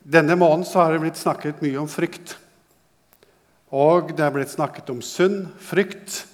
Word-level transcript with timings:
Denne 0.00 0.36
måneden 0.36 0.64
har 0.74 0.92
det 0.92 1.00
blitt 1.02 1.20
snakket 1.20 1.60
mye 1.60 1.80
om 1.82 1.88
frykt. 1.88 2.38
Og 3.70 4.14
det 4.16 4.24
er 4.24 4.32
blitt 4.32 4.52
snakket 4.52 4.88
om 4.90 5.02
sunn 5.04 5.44
frykt, 5.60 6.24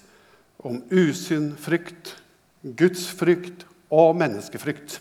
om 0.62 0.78
usunn 0.90 1.50
frykt, 1.58 2.14
Guds 2.62 3.08
frykt 3.10 3.66
og 3.90 4.14
menneskefrykt. 4.18 5.00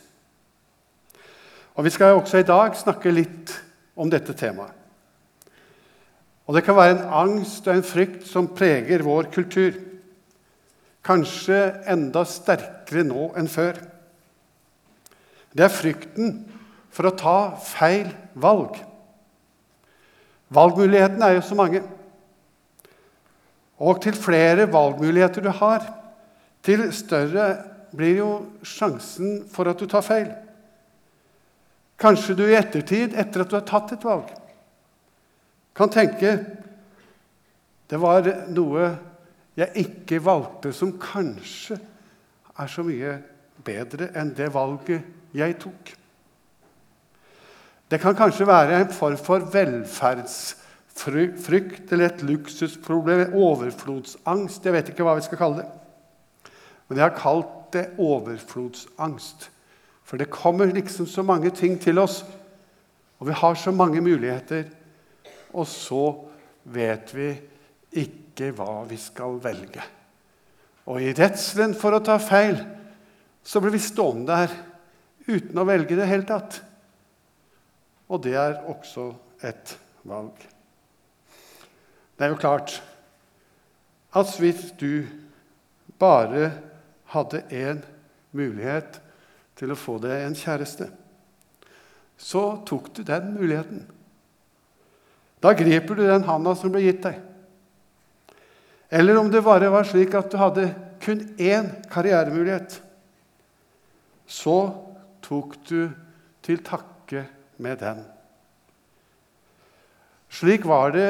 Og 1.76 1.84
Vi 1.86 1.94
skal 1.94 2.18
også 2.18 2.42
i 2.42 2.48
dag 2.48 2.76
snakke 2.76 3.14
litt 3.14 3.54
om 3.96 4.10
dette 4.10 4.34
temaet. 4.34 4.74
Og 6.48 6.56
Det 6.56 6.64
kan 6.66 6.76
være 6.76 6.98
en 6.98 7.14
angst 7.22 7.68
og 7.68 7.76
en 7.76 7.84
frykt 7.84 8.26
som 8.28 8.48
preger 8.48 9.02
vår 9.02 9.30
kultur. 9.34 9.74
Kanskje 11.06 11.86
enda 11.86 12.26
sterkere 12.26 13.04
nå 13.06 13.32
enn 13.38 13.48
før. 13.48 13.78
Det 15.54 15.64
er 15.64 15.74
frykten 15.74 16.55
for 16.96 17.10
å 17.10 17.18
ta 17.20 17.38
feil 17.60 18.08
valg. 18.40 18.78
Valgmulighetene 20.56 21.28
er 21.28 21.38
jo 21.40 21.46
så 21.46 21.58
mange. 21.60 21.82
Og 23.84 24.00
til 24.04 24.16
flere 24.16 24.70
valgmuligheter 24.72 25.44
du 25.44 25.52
har, 25.52 25.84
til 26.64 26.88
større 26.96 27.50
blir 27.96 28.22
jo 28.22 28.30
sjansen 28.66 29.44
for 29.52 29.68
at 29.70 29.80
du 29.80 29.90
tar 29.92 30.06
feil. 30.06 30.30
Kanskje 32.00 32.36
du 32.36 32.46
i 32.48 32.56
ettertid, 32.58 33.16
etter 33.16 33.44
at 33.44 33.52
du 33.52 33.58
har 33.58 33.68
tatt 33.68 33.94
et 33.96 34.08
valg, 34.08 34.32
kan 35.76 35.92
tenke 35.92 36.32
det 37.86 38.00
var 38.02 38.26
noe 38.50 38.88
jeg 39.56 39.86
ikke 39.86 40.22
valgte, 40.24 40.72
som 40.76 40.96
kanskje 41.00 41.78
er 42.56 42.72
så 42.72 42.84
mye 42.88 43.18
bedre 43.66 44.10
enn 44.18 44.34
det 44.36 44.48
valget 44.56 45.36
jeg 45.36 45.60
tok. 45.62 45.94
Det 47.96 48.02
kan 48.04 48.12
kanskje 48.12 48.44
være 48.44 48.76
en 48.82 48.90
form 48.92 49.16
for 49.16 49.40
velferdsfrykt 49.54 51.94
eller 51.96 52.10
et 52.10 52.24
luksusproblem, 52.28 53.32
overflodsangst. 53.40 54.66
Jeg 54.66 54.74
vet 54.76 54.90
ikke 54.92 55.06
hva 55.08 55.16
vi 55.16 55.24
skal 55.24 55.40
kalle 55.40 55.62
det. 55.62 55.68
Men 56.90 57.00
jeg 57.00 57.06
har 57.06 57.16
kalt 57.16 57.72
det 57.72 57.96
overflodsangst. 57.96 59.48
For 60.04 60.20
det 60.20 60.28
kommer 60.28 60.76
liksom 60.76 61.08
så 61.08 61.24
mange 61.24 61.56
ting 61.56 61.80
til 61.80 62.04
oss, 62.04 62.28
og 63.20 63.32
vi 63.32 63.34
har 63.40 63.56
så 63.56 63.72
mange 63.72 64.04
muligheter. 64.04 64.68
Og 65.56 65.64
så 65.64 66.28
vet 66.68 67.16
vi 67.16 67.32
ikke 68.04 68.52
hva 68.60 68.84
vi 68.92 69.00
skal 69.00 69.40
velge. 69.40 69.80
Og 70.92 71.00
i 71.00 71.16
redselen 71.16 71.72
for 71.80 71.96
å 71.96 72.04
ta 72.04 72.20
feil 72.20 72.60
så 73.40 73.64
blir 73.64 73.80
vi 73.80 73.80
stående 73.80 74.36
der 74.36 74.52
uten 75.32 75.56
å 75.56 75.64
velge 75.72 75.96
det 75.96 76.12
hele 76.12 76.28
tatt. 76.28 76.75
Og 78.10 78.22
det 78.24 78.36
er 78.38 78.60
også 78.70 79.10
et 79.46 79.78
valg. 80.06 80.36
Det 82.16 82.26
er 82.26 82.32
jo 82.32 82.40
klart 82.40 82.78
at 84.16 84.38
hvis 84.40 84.70
du 84.80 85.06
bare 86.00 86.52
hadde 87.12 87.44
én 87.52 87.82
mulighet 88.36 89.02
til 89.56 89.72
å 89.72 89.80
få 89.80 89.98
deg 90.04 90.24
en 90.24 90.38
kjæreste, 90.38 90.88
så 92.16 92.44
tok 92.68 92.94
du 92.96 93.04
den 93.08 93.34
muligheten. 93.36 93.84
Da 95.44 95.52
griper 95.58 95.98
du 95.98 96.06
den 96.08 96.26
handa 96.28 96.56
som 96.56 96.72
ble 96.72 96.86
gitt 96.86 97.04
deg. 97.04 97.20
Eller 98.90 99.20
om 99.20 99.30
det 99.32 99.44
bare 99.44 99.72
var 99.74 99.88
slik 99.88 100.16
at 100.16 100.32
du 100.32 100.40
hadde 100.40 100.70
kun 101.04 101.22
én 101.42 101.68
karrieremulighet, 101.92 102.80
så 104.26 104.58
tok 105.26 105.58
du 105.68 105.90
til 106.46 106.62
takke 106.66 107.26
med 107.58 107.80
den. 107.80 108.04
Slik 110.30 110.66
var 110.66 110.92
det 110.92 111.10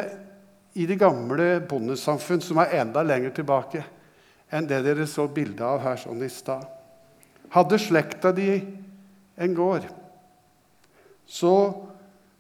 i 0.75 0.85
det 0.85 0.99
gamle 0.99 1.61
bondesamfunn, 1.69 2.43
som 2.43 2.59
er 2.61 2.75
enda 2.81 3.03
lenger 3.05 3.33
tilbake 3.37 3.83
enn 4.53 4.67
det 4.69 4.81
dere 4.85 5.07
så 5.09 5.25
bilde 5.31 5.65
av 5.65 5.81
her 5.83 5.97
sånn 5.99 6.21
i 6.23 6.29
stad. 6.31 6.65
Hadde 7.55 7.79
slekta 7.81 8.31
di 8.35 8.59
en 9.35 9.55
gård, 9.55 9.87
så 11.25 11.53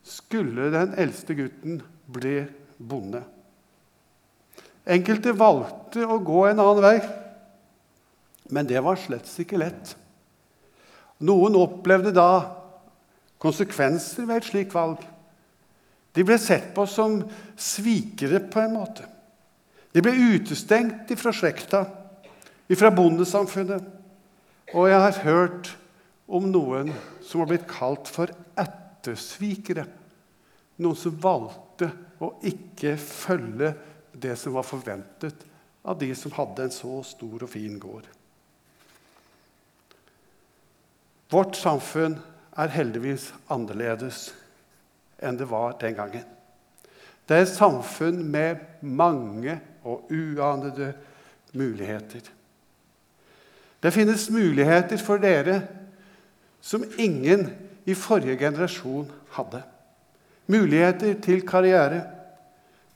skulle 0.05 0.69
den 0.73 0.93
eldste 1.01 1.35
gutten 1.37 1.79
bli 2.05 2.43
bonde. 2.77 3.23
Enkelte 4.85 5.33
valgte 5.33 6.05
å 6.05 6.19
gå 6.21 6.45
en 6.45 6.61
annen 6.61 6.83
vei, 6.85 6.97
men 8.53 8.67
det 8.69 8.83
var 8.85 8.99
slett 9.01 9.31
ikke 9.41 9.57
lett. 9.57 9.95
Noen 11.25 11.55
opplevde 11.57 12.11
da 12.13 12.29
konsekvenser 13.41 14.27
ved 14.27 14.41
et 14.41 14.49
slikt 14.49 14.75
valg. 14.75 15.01
De 16.15 16.23
ble 16.23 16.37
sett 16.39 16.71
på 16.75 16.85
som 16.87 17.19
svikere 17.59 18.39
på 18.51 18.61
en 18.63 18.75
måte. 18.77 19.07
De 19.95 20.03
ble 20.03 20.13
utestengt 20.35 21.11
fra 21.19 21.31
slekta, 21.35 21.85
fra 22.75 22.91
bondesamfunnet. 22.91 23.83
Og 24.73 24.89
jeg 24.89 25.01
har 25.03 25.19
hørt 25.23 25.69
om 26.25 26.47
noen 26.49 26.91
som 27.23 27.43
har 27.43 27.51
blitt 27.51 27.67
kalt 27.69 28.09
for 28.11 28.31
ettersvikere. 28.59 29.85
Noen 30.81 30.99
som 30.99 31.19
valgte 31.21 31.91
å 32.23 32.33
ikke 32.47 32.95
følge 32.99 33.73
det 34.15 34.35
som 34.39 34.55
var 34.55 34.67
forventet 34.67 35.45
av 35.85 35.99
de 35.99 36.09
som 36.17 36.33
hadde 36.35 36.65
en 36.65 36.73
så 36.73 36.97
stor 37.05 37.45
og 37.45 37.51
fin 37.51 37.75
gård. 37.79 38.07
Vårt 41.31 41.57
samfunn 41.59 42.17
er 42.55 42.71
heldigvis 42.71 43.29
annerledes 43.51 44.29
enn 45.23 45.37
det 45.39 45.47
var 45.49 45.75
den 45.81 45.95
gangen. 45.97 46.23
Det 47.25 47.37
er 47.37 47.45
et 47.45 47.51
samfunn 47.55 48.21
med 48.31 48.61
mange 48.81 49.57
og 49.83 50.11
uanede 50.11 50.93
muligheter. 51.53 52.31
Det 53.83 53.93
finnes 53.93 54.29
muligheter 54.29 54.97
for 54.97 55.21
dere 55.21 55.61
som 56.61 56.83
ingen 56.97 57.47
i 57.85 57.93
forrige 57.93 58.37
generasjon 58.37 59.11
hadde. 59.37 59.61
Muligheter 60.47 61.19
til 61.21 61.41
karriere, 61.47 62.03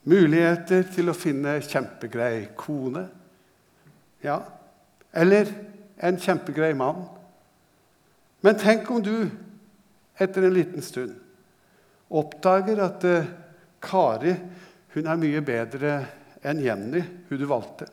muligheter 0.04 0.86
til 0.94 1.10
å 1.10 1.16
finne 1.16 1.58
kjempegrei 1.62 2.48
kone. 2.58 3.04
Ja, 4.22 4.40
eller 5.12 5.50
en 6.02 6.18
kjempegrei 6.20 6.72
mann. 6.74 7.04
Men 8.42 8.58
tenk 8.58 8.90
om 8.90 9.02
du 9.04 9.28
etter 10.20 10.44
en 10.46 10.54
liten 10.54 10.84
stund 10.84 11.16
oppdager 12.10 12.82
at 12.82 13.04
eh, 13.06 13.28
Kari 13.80 14.34
hun 14.94 15.06
er 15.06 15.20
mye 15.20 15.40
bedre 15.46 15.92
enn 16.42 16.62
Jenny, 16.64 17.02
hun 17.28 17.38
du 17.38 17.46
valgte. 17.46 17.86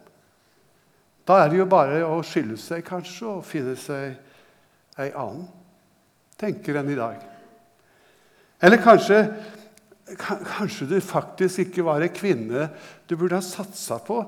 Da 1.28 1.44
er 1.44 1.52
det 1.52 1.60
jo 1.60 1.68
bare 1.70 2.00
å 2.08 2.24
skylde 2.26 2.58
seg 2.60 2.86
kanskje 2.88 3.28
og 3.30 3.46
finne 3.46 3.76
seg 3.78 4.16
ei 4.98 5.12
annen, 5.12 5.46
tenker 6.40 6.80
en 6.80 6.90
i 6.90 6.98
dag. 6.98 7.22
Eller 8.64 8.82
kanskje, 8.82 9.20
kanskje 10.18 10.90
du 10.90 10.98
faktisk 11.04 11.68
ikke 11.68 11.86
var 11.86 12.02
ei 12.02 12.10
kvinne 12.10 12.72
du 13.06 13.14
burde 13.14 13.38
ha 13.38 13.46
satsa 13.46 14.00
på. 14.02 14.24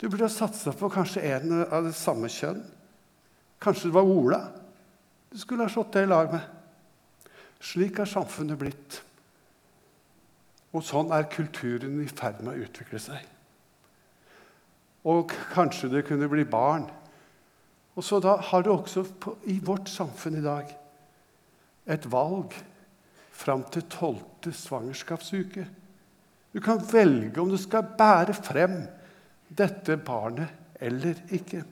Du 0.00 0.08
burde 0.08 0.26
ha 0.26 0.32
satsa 0.32 0.74
på 0.74 0.90
kanskje 0.90 1.22
en 1.30 1.60
av 1.68 1.86
det 1.86 1.94
samme 1.96 2.32
kjønn. 2.32 2.64
Kanskje 3.62 3.92
det 3.92 3.96
var 3.96 4.10
Ola 4.10 4.42
du 5.30 5.40
skulle 5.40 5.66
ha 5.66 5.68
slått 5.68 5.92
deg 5.92 6.06
i 6.06 6.08
lag 6.08 6.30
med. 6.32 6.55
Slik 7.66 7.98
er 7.98 8.08
samfunnet 8.08 8.58
blitt. 8.60 9.00
Og 10.76 10.84
sånn 10.84 11.10
er 11.14 11.30
kulturen 11.32 11.98
i 12.04 12.08
ferd 12.10 12.42
med 12.44 12.54
å 12.54 12.66
utvikle 12.66 13.00
seg. 13.02 13.24
Og 15.06 15.32
kanskje 15.54 15.90
det 15.90 16.04
kunne 16.06 16.28
bli 16.30 16.44
barn. 16.48 16.86
Og 17.96 18.04
så 18.04 18.20
da 18.22 18.36
har 18.50 18.62
du 18.62 18.72
også 18.74 19.06
på, 19.22 19.36
i 19.48 19.56
vårt 19.64 19.88
samfunn 19.88 20.38
i 20.38 20.44
dag 20.44 20.72
et 21.86 22.06
valg 22.10 22.52
fram 23.36 23.62
til 23.72 23.86
tolvte 23.92 24.52
svangerskapsuke. 24.52 25.64
Du 26.52 26.60
kan 26.64 26.82
velge 26.90 27.40
om 27.40 27.50
du 27.52 27.56
skal 27.60 27.86
bære 27.98 28.34
frem 28.36 28.78
dette 29.48 29.96
barnet 30.02 30.80
eller 30.82 31.18
ikke. 31.32 31.62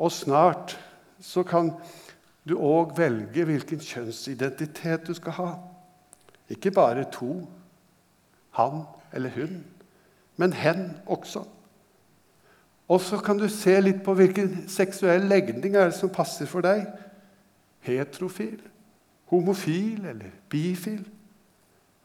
Og 0.00 0.12
snart 0.12 0.76
så 1.20 1.44
kan 1.46 1.74
du 2.48 2.56
òg 2.56 2.96
velge 2.98 3.44
hvilken 3.44 3.82
kjønnsidentitet 3.84 5.06
du 5.08 5.14
skal 5.16 5.36
ha. 5.36 5.50
Ikke 6.50 6.72
bare 6.74 7.04
to, 7.12 7.44
han 8.58 8.82
eller 9.12 9.30
hun, 9.36 9.64
men 10.36 10.52
hen 10.56 10.90
også. 11.06 11.44
Og 12.90 13.00
så 13.00 13.20
kan 13.22 13.38
du 13.38 13.46
se 13.52 13.76
litt 13.80 14.00
på 14.02 14.16
hvilken 14.18 14.64
seksuell 14.70 15.28
legning 15.30 15.76
er 15.76 15.90
det 15.90 15.98
som 15.98 16.10
passer 16.10 16.48
for 16.50 16.64
deg. 16.66 16.88
Heterofil, 17.86 18.58
homofil 19.30 20.08
eller 20.10 20.32
bifil. 20.50 21.04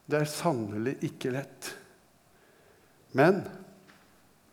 Det 0.06 0.20
er 0.20 0.30
sannelig 0.30 1.00
ikke 1.08 1.34
lett. 1.34 1.72
Men 3.18 3.42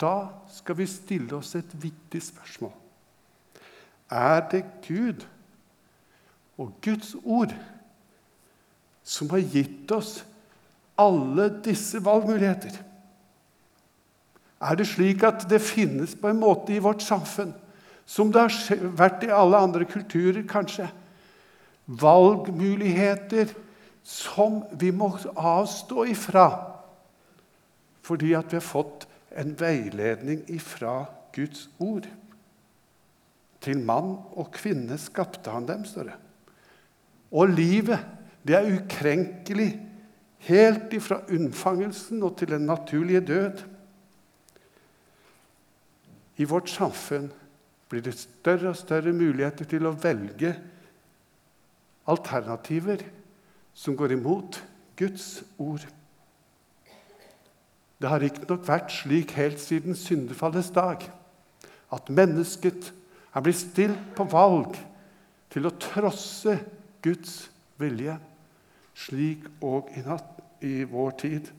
da 0.00 0.30
skal 0.48 0.78
vi 0.78 0.88
stille 0.88 1.36
oss 1.36 1.52
et 1.58 1.74
viktig 1.82 2.22
spørsmål. 2.24 2.72
Er 4.12 4.40
det 4.48 4.64
Gud 4.86 5.26
og 6.62 6.74
Guds 6.84 7.14
ord 7.24 7.52
som 9.02 9.30
har 9.34 9.42
gitt 9.50 9.90
oss 9.94 10.20
alle 11.00 11.48
disse 11.64 11.98
valgmuligheter. 12.04 12.76
Er 14.62 14.78
det 14.78 14.86
slik 14.92 15.24
at 15.26 15.48
det 15.50 15.58
finnes 15.64 16.14
på 16.14 16.30
en 16.30 16.38
måte 16.38 16.74
i 16.74 16.82
vårt 16.82 17.02
samfunn, 17.02 17.50
som 18.06 18.30
det 18.30 18.44
har 18.44 18.84
vært 18.98 19.24
i 19.26 19.32
alle 19.34 19.58
andre 19.58 19.86
kulturer 19.88 20.44
kanskje, 20.46 20.86
valgmuligheter 21.86 23.50
som 24.06 24.62
vi 24.78 24.92
må 24.94 25.12
avstå 25.34 26.06
ifra 26.10 26.46
fordi 28.02 28.32
at 28.34 28.50
vi 28.50 28.58
har 28.58 28.66
fått 28.66 29.04
en 29.38 29.52
veiledning 29.54 30.40
ifra 30.50 31.04
Guds 31.34 31.68
ord? 31.78 32.08
Til 33.62 33.78
mann 33.78 34.16
og 34.34 34.50
kvinne 34.56 34.98
skapte 34.98 35.54
han 35.54 35.68
dem, 35.68 35.84
står 35.86 36.10
det. 36.10 36.16
Og 37.32 37.48
livet, 37.48 37.98
det 38.46 38.56
er 38.56 38.68
ukrenkelig 38.76 39.70
helt 40.48 40.92
ifra 40.92 41.22
unnfangelsen 41.30 42.22
og 42.22 42.36
til 42.38 42.50
den 42.52 42.66
naturlige 42.68 43.20
død. 43.20 43.62
I 46.36 46.44
vårt 46.48 46.70
samfunn 46.70 47.30
blir 47.88 48.02
det 48.04 48.18
større 48.18 48.72
og 48.72 48.76
større 48.76 49.12
muligheter 49.12 49.68
til 49.68 49.86
å 49.86 49.96
velge 49.96 50.54
alternativer 52.08 53.04
som 53.74 53.96
går 53.96 54.16
imot 54.16 54.58
Guds 54.98 55.42
ord. 55.58 55.84
Det 58.02 58.10
har 58.10 58.20
riktignok 58.24 58.64
vært 58.66 58.90
slik 58.90 59.36
helt 59.38 59.60
siden 59.62 59.96
syndefallets 59.96 60.72
dag 60.74 61.04
at 61.92 62.08
mennesket 62.10 62.90
er 63.32 63.44
blitt 63.44 63.60
stilt 63.60 64.08
på 64.16 64.26
valg 64.32 64.74
til 65.52 65.68
å 65.68 65.76
trosse 65.80 66.56
Guds 67.02 67.50
vilje, 67.80 68.16
slik 68.94 69.46
òg 69.64 69.90
i, 69.96 70.04
i 70.68 70.74
vår 70.88 71.14
tid. 71.18 71.50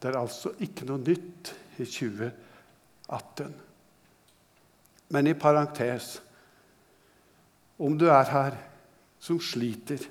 Det 0.00 0.10
er 0.10 0.18
altså 0.20 0.52
ikke 0.60 0.88
noe 0.88 1.00
nytt 1.02 1.52
i 1.78 1.84
2018. 1.84 3.54
Men 5.10 5.26
i 5.26 5.34
parentes 5.34 6.18
om 7.80 7.96
du 7.98 8.06
er 8.12 8.28
her 8.28 8.56
som 9.20 9.40
sliter 9.40 10.02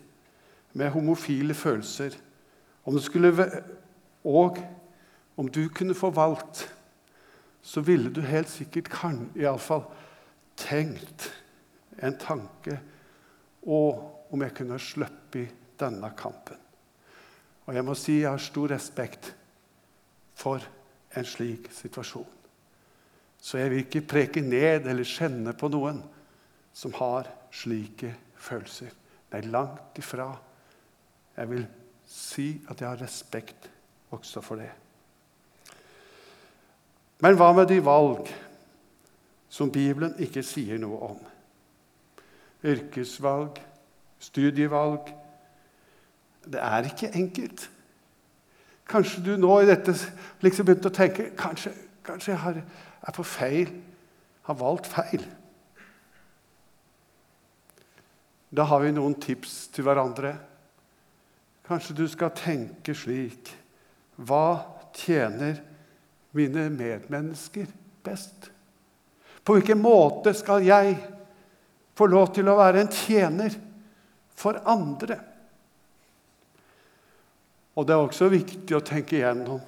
med 0.73 0.89
homofile 0.93 1.53
følelser 1.53 2.17
om 2.85 2.95
du 2.95 3.01
skulle, 3.01 3.33
Og 4.23 4.57
om 5.37 5.47
du 5.47 5.69
kunne 5.69 5.95
få 5.95 6.09
valgt, 6.09 6.75
så 7.61 7.81
ville 7.81 8.13
du 8.13 8.21
helt 8.21 8.49
sikkert 8.49 8.89
kan, 8.89 9.29
iallfall 9.35 9.83
tenkt 10.57 11.29
en 12.03 12.17
tanke 12.17 12.79
Og 13.63 14.18
om 14.29 14.43
jeg 14.45 14.55
kunne 14.57 14.79
sluppet 14.81 15.77
denne 15.79 16.11
kampen. 16.17 16.57
Og 17.67 17.75
jeg 17.75 17.85
må 17.85 17.95
si 17.97 18.19
jeg 18.21 18.31
har 18.31 18.41
stor 18.41 18.71
respekt 18.73 19.31
for 20.39 20.63
en 21.17 21.25
slik 21.25 21.69
situasjon. 21.73 22.27
Så 23.39 23.59
jeg 23.59 23.71
vil 23.71 23.83
ikke 23.85 24.07
preke 24.07 24.41
ned 24.43 24.87
eller 24.89 25.07
skjenne 25.07 25.53
på 25.57 25.69
noen 25.71 26.01
som 26.75 26.93
har 26.99 27.29
slike 27.55 28.11
følelser. 28.39 28.91
Nei, 29.31 29.41
langt 29.47 29.97
ifra. 30.01 30.27
Jeg 31.37 31.49
vil 31.51 31.65
si 32.09 32.49
at 32.67 32.81
jeg 32.81 32.89
har 32.89 33.01
respekt 33.01 33.69
også 34.11 34.41
for 34.43 34.59
det. 34.59 34.71
Men 37.19 37.35
hva 37.37 37.51
med 37.55 37.67
de 37.69 37.79
valg 37.83 38.29
som 39.51 39.71
Bibelen 39.71 40.15
ikke 40.21 40.43
sier 40.45 40.79
noe 40.81 40.99
om. 41.09 41.19
Yrkesvalg, 42.69 43.59
studievalg 44.19 45.11
Det 46.49 46.59
er 46.59 46.87
ikke 46.87 47.11
enkelt. 47.13 47.69
Kanskje 48.89 49.21
du 49.21 49.35
nå 49.37 49.59
i 49.61 49.67
dette 49.69 49.93
liksom 50.41 50.65
begynte 50.65 50.89
å 50.89 50.95
tenke 50.95 51.27
kanskje, 51.37 51.73
kanskje 52.05 52.31
jeg 52.31 52.41
har, 52.41 52.61
er 53.05 53.13
på 53.13 53.25
feil, 53.27 53.73
har 54.47 54.57
valgt 54.57 54.89
feil. 54.89 55.25
Da 58.49 58.65
har 58.65 58.81
vi 58.81 58.95
noen 58.95 59.13
tips 59.21 59.67
til 59.75 59.85
hverandre. 59.85 60.33
Kanskje 61.69 61.99
du 61.99 62.07
skal 62.09 62.33
tenke 62.33 62.95
slik 62.97 63.51
Hva 64.17 64.57
tjener 64.97 65.59
mine 66.33 66.65
medmennesker 66.73 67.69
best? 68.03 68.49
På 69.45 69.55
hvilken 69.55 69.79
måte 69.81 70.33
skal 70.33 70.65
jeg 70.65 70.97
få 71.97 72.09
lov 72.09 72.33
til 72.33 72.49
å 72.49 72.57
være 72.57 72.83
en 72.83 72.91
tjener 72.93 73.53
for 74.39 74.59
andre? 74.69 75.19
Og 77.75 77.87
Det 77.87 77.95
er 77.95 78.03
også 78.03 78.27
viktig 78.31 78.75
å 78.75 78.83
tenke 78.83 79.19
igjennom 79.19 79.61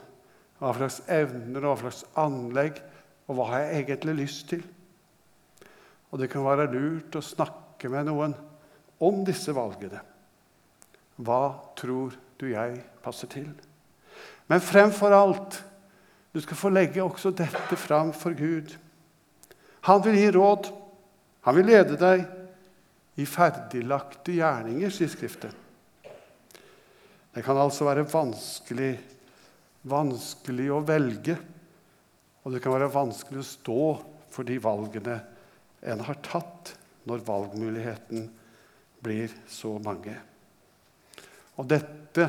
hva 0.61 0.71
slags 0.75 1.01
evner 1.09 1.63
og 1.63 1.77
hva 1.77 1.81
slags 1.89 2.03
anlegg 2.19 2.81
og 3.27 3.37
hva 3.37 3.47
har 3.53 3.63
jeg 3.63 3.83
egentlig 3.85 4.15
lyst 4.19 4.49
til. 4.51 4.63
Og 6.11 6.19
det 6.19 6.27
kan 6.31 6.43
være 6.43 6.69
lurt 6.73 7.15
å 7.15 7.23
snakke 7.23 7.89
med 7.89 8.09
noen 8.09 8.35
om 9.01 9.21
disse 9.25 9.53
valgene. 9.55 10.01
Hva 11.21 11.43
tror 11.79 12.17
du 12.41 12.49
jeg 12.51 12.81
passer 13.03 13.31
til? 13.31 13.47
Men 14.51 14.63
fremfor 14.63 15.15
alt, 15.15 15.61
du 16.35 16.41
skal 16.43 16.59
få 16.59 16.71
legge 16.71 17.03
også 17.03 17.31
dette 17.35 17.77
fram 17.79 18.11
for 18.15 18.35
Gud. 18.35 18.75
Han 19.87 20.03
vil 20.03 20.19
gi 20.19 20.29
råd. 20.35 20.67
Han 21.47 21.57
vil 21.57 21.71
lede 21.71 21.97
deg 21.99 22.27
i 23.19 23.25
ferdiglagte 23.27 24.35
gjerninger, 24.37 24.93
sier 24.93 25.11
Skriften. 25.11 25.55
Det 27.31 27.43
kan 27.45 27.59
altså 27.59 27.87
være 27.87 28.07
vanskelig, 28.11 28.93
vanskelig 29.87 30.67
å 30.71 30.81
velge, 30.83 31.37
og 32.43 32.55
det 32.55 32.61
kan 32.63 32.75
være 32.75 32.91
vanskelig 32.91 33.41
å 33.41 33.47
stå 33.47 33.83
for 34.31 34.47
de 34.47 34.57
valgene 34.63 35.19
en 35.91 36.03
har 36.05 36.19
tatt, 36.25 36.75
når 37.09 37.23
valgmuligheten 37.25 38.27
blir 39.01 39.31
så 39.49 39.73
mange. 39.81 40.13
Og 41.57 41.65
dette 41.71 42.27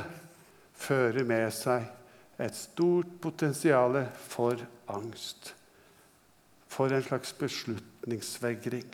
fører 0.80 1.26
med 1.28 1.50
seg 1.52 1.84
et 2.40 2.56
stort 2.56 3.10
potensial 3.22 3.98
for 4.16 4.62
angst 4.90 5.52
for 6.72 6.92
en 6.92 7.04
slags 7.04 7.34
beslutningsvegring. 7.36 8.88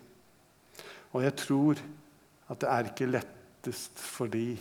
Og 1.13 1.25
jeg 1.25 1.37
tror 1.41 1.81
at 2.49 2.61
det 2.61 2.69
er 2.71 2.91
ikke 2.91 3.11
lettest 3.11 4.01
for 4.01 4.31
de 4.33 4.57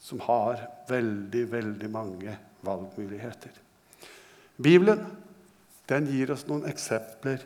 som 0.00 0.20
har 0.24 0.62
veldig, 0.88 1.44
veldig 1.52 1.90
mange 1.92 2.36
valgmuligheter. 2.64 3.52
Bibelen 4.62 5.04
den 5.88 6.06
gir 6.06 6.32
oss 6.32 6.46
noen 6.48 6.68
eksempler 6.70 7.42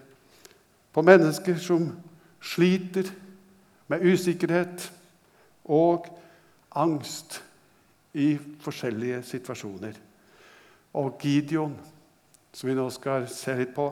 på 0.94 1.02
mennesker 1.02 1.56
som 1.58 1.88
sliter 2.44 3.08
med 3.90 4.04
usikkerhet 4.04 4.88
og 5.64 6.10
angst 6.76 7.40
i 8.14 8.34
forskjellige 8.62 9.22
situasjoner. 9.26 9.96
Og 10.94 11.18
Gideon, 11.22 11.74
som 12.54 12.70
vi 12.70 12.76
nå 12.78 12.86
skal 12.94 13.26
se 13.30 13.56
litt 13.58 13.74
på, 13.74 13.88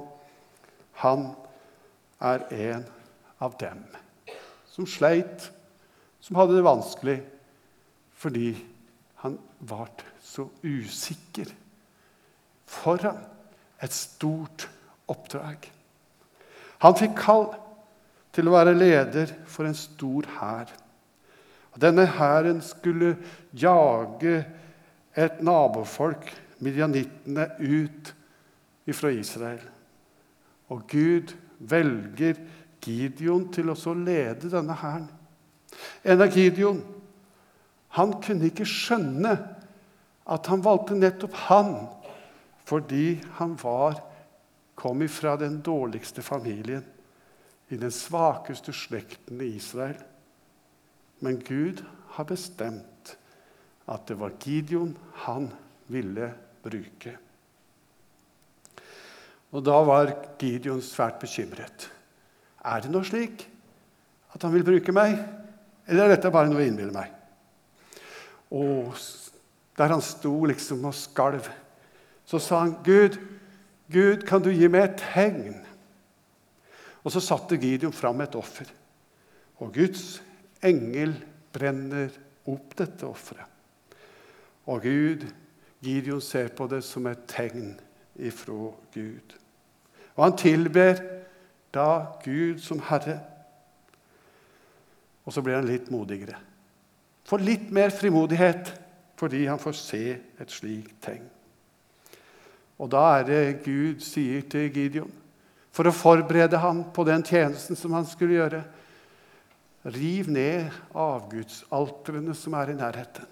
han 1.03 1.33
er 2.23 2.47
en 2.53 2.87
av 3.43 3.59
dem 3.59 3.83
som 4.73 4.89
sleit, 4.89 5.51
som 6.23 6.39
hadde 6.39 6.57
det 6.57 6.67
vanskelig 6.67 7.19
fordi 8.23 8.53
han 9.23 9.35
var 9.67 9.91
så 10.23 10.47
usikker 10.63 11.51
foran 12.71 13.19
et 13.83 13.95
stort 13.95 14.69
oppdrag. 15.11 15.67
Han 16.83 16.97
fikk 16.99 17.17
kall 17.19 17.49
til 18.35 18.49
å 18.49 18.55
være 18.55 18.77
leder 18.79 19.35
for 19.51 19.69
en 19.69 19.77
stor 19.77 20.29
hær. 20.39 20.71
Denne 21.83 22.07
hæren 22.07 22.61
skulle 22.65 23.17
jage 23.53 24.43
et 25.19 25.43
nabofolk, 25.45 26.31
midjanittene, 26.63 27.49
ut 27.59 28.13
fra 28.93 29.13
Israel. 29.15 29.63
Og 30.73 30.85
Gud 30.91 31.35
velger 31.59 32.39
Gideon 32.83 33.47
til 33.55 33.71
å 33.71 33.95
lede 33.95 34.51
denne 34.51 34.77
hæren. 34.77 35.09
En 36.05 36.21
av 36.21 36.35
Gideon 36.35 36.83
han 37.97 38.15
kunne 38.25 38.49
ikke 38.49 38.67
skjønne 38.69 39.35
at 40.33 40.49
han 40.49 40.65
valgte 40.65 40.97
nettopp 40.97 41.35
han 41.49 41.75
fordi 42.69 43.19
han 43.37 43.57
var, 43.61 43.99
kom 44.79 45.03
ifra 45.05 45.35
den 45.37 45.59
dårligste 45.65 46.23
familien, 46.25 46.85
i 47.69 47.77
den 47.77 47.93
svakeste 47.93 48.73
slekten 48.73 49.41
i 49.43 49.51
Israel. 49.59 49.99
Men 51.21 51.41
Gud 51.43 51.83
har 52.15 52.29
bestemt 52.29 53.17
at 53.91 54.07
det 54.09 54.17
var 54.21 54.37
Gideon 54.41 54.95
han 55.27 55.51
ville 55.93 56.31
bruke. 56.65 57.17
Og 59.53 59.65
Da 59.65 59.83
var 59.85 60.15
Gideon 60.41 60.81
svært 60.81 61.21
bekymret. 61.21 61.91
Er 62.63 62.83
det 62.83 62.93
nå 62.93 63.03
slik 63.07 63.47
at 64.33 64.45
han 64.47 64.55
vil 64.55 64.65
bruke 64.65 64.95
meg, 64.95 65.19
eller 65.89 66.07
er 66.07 66.15
dette 66.15 66.31
bare 66.33 66.51
noe 66.51 66.63
jeg 66.63 66.73
innbiller 66.73 66.95
meg? 66.95 67.11
Og 68.53 68.95
der 69.79 69.93
han 69.93 70.05
sto 70.05 70.33
liksom 70.49 70.85
og 70.89 70.97
skalv, 70.97 71.49
så 72.25 72.39
sa 72.39 72.63
han, 72.63 72.77
'Gud, 72.85 73.19
Gud, 73.93 74.23
kan 74.27 74.43
du 74.43 74.51
gi 74.51 74.69
meg 74.69 74.85
et 74.85 75.03
tegn?' 75.03 75.67
Og 77.03 77.11
så 77.13 77.21
satte 77.21 77.59
Gideon 77.59 77.93
fram 77.93 78.21
et 78.21 78.35
offer. 78.39 78.69
Og 79.59 79.73
Guds 79.75 80.23
engel 80.63 81.17
brenner 81.53 82.13
opp 82.47 82.77
dette 82.79 83.07
offeret. 83.07 83.49
Og 84.71 84.83
Gud, 84.83 85.27
Gideon 85.83 86.21
ser 86.23 86.53
på 86.55 86.69
det 86.71 86.85
som 86.87 87.07
et 87.11 87.25
tegn 87.27 87.75
ifra 88.15 88.71
Gud. 88.95 89.35
Og 90.15 90.25
han 90.25 90.37
tilber 90.39 91.03
da 91.75 92.19
Gud 92.25 92.61
som 92.63 92.81
Herre. 92.89 93.19
Og 95.25 95.35
så 95.35 95.43
blir 95.45 95.59
han 95.59 95.69
litt 95.69 95.91
modigere. 95.93 96.39
Får 97.29 97.45
litt 97.47 97.71
mer 97.75 97.95
frimodighet 97.95 98.75
fordi 99.23 99.45
han 99.47 99.61
får 99.63 99.77
se 99.79 100.05
et 100.43 100.51
slikt 100.51 100.97
tegn. 101.05 101.29
Og 102.83 102.89
da 102.91 103.03
er 103.21 103.27
det 103.29 103.43
Gud 103.63 104.01
sier 104.03 104.43
til 104.51 104.67
Gideon, 104.75 105.11
for 105.73 105.87
å 105.87 105.95
forberede 105.95 106.59
ham 106.59 106.83
på 106.93 107.05
den 107.07 107.23
tjenesten 107.25 107.79
som 107.79 107.95
han 107.95 108.09
skulle 108.09 108.41
gjøre 108.41 108.65
Riv 109.83 110.29
ned 110.31 110.71
avgudsaltrene 110.95 112.35
som 112.39 112.55
er 112.55 112.71
i 112.71 112.77
nærheten. 112.79 113.27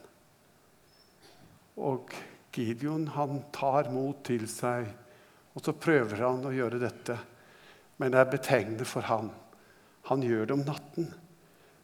Og 1.78 2.10
Gideon 2.50 3.04
han 3.14 3.44
tar 3.54 3.86
mot 3.94 4.18
til 4.26 4.48
seg, 4.50 4.88
og 5.54 5.62
så 5.62 5.76
prøver 5.78 6.24
han 6.24 6.42
å 6.48 6.54
gjøre 6.54 6.80
dette. 6.82 7.14
Men 8.00 8.14
det 8.14 8.22
er 8.22 8.32
betegnende 8.32 8.88
for 8.88 9.04
ham. 9.04 9.28
Han 10.08 10.24
gjør 10.24 10.48
det 10.48 10.56
om 10.56 10.64
natten, 10.64 11.10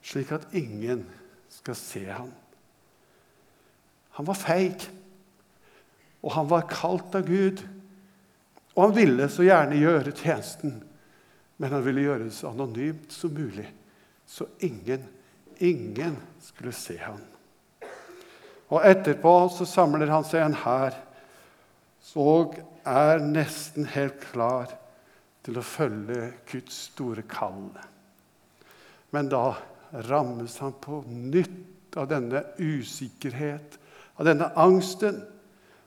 slik 0.01 0.33
at 0.33 0.49
ingen 0.57 1.05
skal 1.53 1.77
se 1.79 2.07
ham. 2.09 2.33
Han 4.17 4.27
var 4.27 4.39
feig, 4.41 4.87
og 6.25 6.33
han 6.33 6.49
var 6.49 6.71
kalt 6.71 7.15
av 7.19 7.29
Gud. 7.29 7.61
Og 8.75 8.89
han 8.89 8.97
ville 8.97 9.29
så 9.33 9.45
gjerne 9.45 9.81
gjøre 9.81 10.15
tjenesten, 10.17 10.79
men 11.61 11.73
han 11.73 11.85
ville 11.85 12.05
gjøre 12.09 12.27
det 12.27 12.35
så 12.37 12.51
anonymt 12.53 13.13
som 13.13 13.37
mulig 13.37 13.69
så 14.27 14.47
ingen, 14.59 15.05
ingen 15.59 16.17
skulle 16.41 16.73
se 16.73 16.99
ham. 16.99 17.21
Og 18.69 18.83
etterpå 18.83 19.35
så 19.55 19.67
samler 19.69 20.11
han 20.11 20.27
seg 20.27 20.43
en 20.43 20.59
hær 20.65 20.97
og 22.17 22.57
er 22.87 23.23
nesten 23.23 23.87
helt 23.91 24.19
klar 24.33 24.71
til 25.47 25.59
å 25.61 25.65
følge 25.65 26.33
Guds 26.51 26.89
store 26.91 27.23
kall. 27.31 27.71
Men 29.15 29.31
da 29.31 29.55
rammes 30.11 30.59
han 30.59 30.75
på 30.83 31.05
nytt 31.07 31.97
av 31.97 32.11
denne 32.11 32.43
usikkerhet, 32.59 33.79
av 34.19 34.27
denne 34.29 34.51
angsten. 34.59 35.23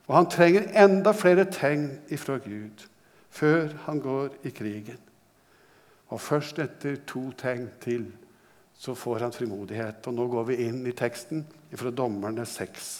Og 0.08 0.16
han 0.16 0.30
trenger 0.32 0.72
enda 0.80 1.14
flere 1.14 1.46
tegn 1.52 1.92
ifra 2.10 2.40
Gud 2.42 2.88
før 3.30 3.76
han 3.86 4.00
går 4.02 4.40
i 4.48 4.54
krigen. 4.56 4.98
Og 6.10 6.22
først 6.24 6.58
etter 6.64 6.98
to 7.06 7.28
tegn 7.38 7.68
til 7.84 8.08
så 8.80 8.96
får 8.96 9.28
han 9.28 9.36
frimodighet. 9.36 10.08
Og 10.08 10.16
nå 10.16 10.26
går 10.32 10.48
vi 10.50 10.62
inn 10.70 10.82
i 10.88 10.96
teksten 10.98 11.44
fra 11.76 11.92
Dommerne 11.94 12.48
6. 12.48 12.92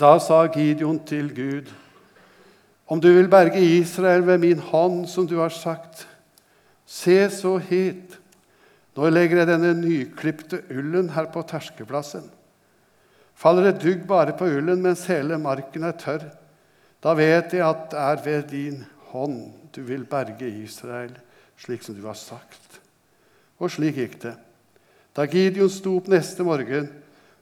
Da 0.00 0.16
sa 0.18 0.40
Gideon 0.50 0.98
til 1.06 1.28
Gud, 1.36 1.68
om 2.86 3.00
du 3.02 3.08
vil 3.10 3.28
berge 3.30 3.60
Israel 3.60 4.22
ved 4.26 4.38
min 4.42 4.62
hånd, 4.62 5.06
som 5.10 5.26
du 5.26 5.38
har 5.40 5.54
sagt, 5.54 6.06
se 6.86 7.18
så 7.34 7.56
hit. 7.58 8.14
Nå 8.96 9.10
legger 9.10 9.42
jeg 9.42 9.50
denne 9.50 9.74
nyklipte 9.76 10.62
ullen 10.72 11.10
her 11.12 11.26
på 11.34 11.42
terskeplassen. 11.44 12.28
Faller 13.36 13.68
det 13.68 13.82
dugg 13.82 14.06
bare 14.08 14.32
på 14.38 14.48
ullen 14.48 14.80
mens 14.84 15.04
hele 15.10 15.36
marken 15.38 15.84
er 15.84 15.98
tørr, 16.00 16.24
da 17.04 17.12
vet 17.14 17.52
jeg 17.52 17.62
at 17.66 17.90
det 17.92 18.00
er 18.00 18.22
ved 18.24 18.46
din 18.50 18.78
hånd 19.10 19.42
du 19.76 19.82
vil 19.84 20.06
berge 20.08 20.48
Israel, 20.48 21.12
slik 21.60 21.84
som 21.84 21.94
du 21.94 22.06
har 22.06 22.16
sagt. 22.16 22.80
Og 23.60 23.70
slik 23.72 23.98
gikk 24.00 24.16
det. 24.22 24.32
Da 25.16 25.26
Gideon 25.28 25.68
sto 25.72 25.98
opp 25.98 26.08
neste 26.12 26.44
morgen 26.44 26.88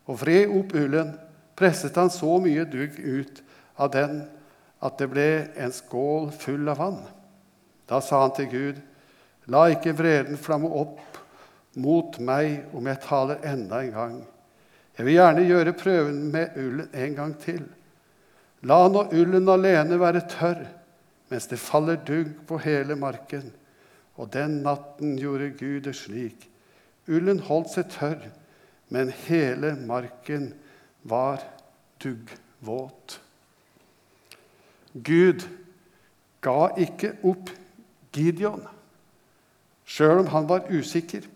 og 0.07 0.19
vred 0.21 0.51
opp 0.51 0.75
ullen, 0.75 1.15
presset 1.55 1.95
han 1.99 2.11
så 2.11 2.41
mye 2.43 2.67
dugg 2.67 2.99
ut 2.99 3.41
av 3.79 3.93
den 3.95 4.25
at 4.85 4.99
det 5.01 5.09
ble 5.13 5.29
en 5.57 5.73
skål 5.73 6.29
full 6.37 6.69
av 6.69 6.81
vann. 6.81 7.01
Da 7.89 8.01
sa 8.05 8.23
han 8.25 8.35
til 8.37 8.51
Gud, 8.53 8.81
la 9.53 9.67
ikke 9.73 9.97
vreden 9.97 10.41
flamme 10.41 10.69
opp 10.69 11.19
mot 11.81 12.19
meg 12.23 12.75
om 12.77 12.87
jeg 12.89 13.03
taler 13.05 13.43
enda 13.49 13.81
en 13.83 13.95
gang. 13.95 14.21
Jeg 14.95 15.09
vil 15.09 15.19
gjerne 15.19 15.49
gjøre 15.49 15.75
prøven 15.77 16.21
med 16.33 16.55
ullen 16.61 16.93
en 16.93 17.17
gang 17.17 17.35
til. 17.43 17.65
La 18.65 18.85
nå 18.89 19.09
ullen 19.13 19.51
alene 19.51 19.99
være 20.01 20.25
tørr, 20.31 20.63
mens 21.33 21.49
det 21.51 21.61
faller 21.61 21.99
dugg 22.07 22.31
på 22.49 22.61
hele 22.63 22.97
marken. 22.97 23.51
Og 24.15 24.31
den 24.33 24.61
natten 24.63 25.17
gjorde 25.19 25.51
Gud 25.59 25.83
det 25.89 25.97
slik. 25.99 26.47
Ullen 27.11 27.43
holdt 27.45 27.75
seg 27.75 27.91
tørr, 27.93 28.23
men 28.95 29.11
hele 29.27 29.75
marken 29.83 30.53
var 31.03 31.43
duggvåt. 32.01 33.19
Gud 34.95 35.43
ga 36.45 36.69
ikke 36.79 37.17
opp 37.27 37.51
Gideon, 38.15 38.63
sjøl 39.85 40.23
om 40.23 40.31
han 40.31 40.49
var 40.49 40.71
usikker. 40.71 41.27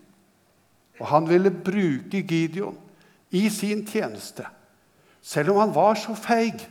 Og 0.99 1.07
han 1.07 1.27
ville 1.29 1.51
bruke 1.51 2.23
Gideon 2.27 2.77
i 3.31 3.45
sin 3.51 3.85
tjeneste, 3.87 4.45
selv 5.21 5.53
om 5.53 5.61
han 5.63 5.75
var 5.75 5.99
så 5.99 6.15
feig. 6.15 6.63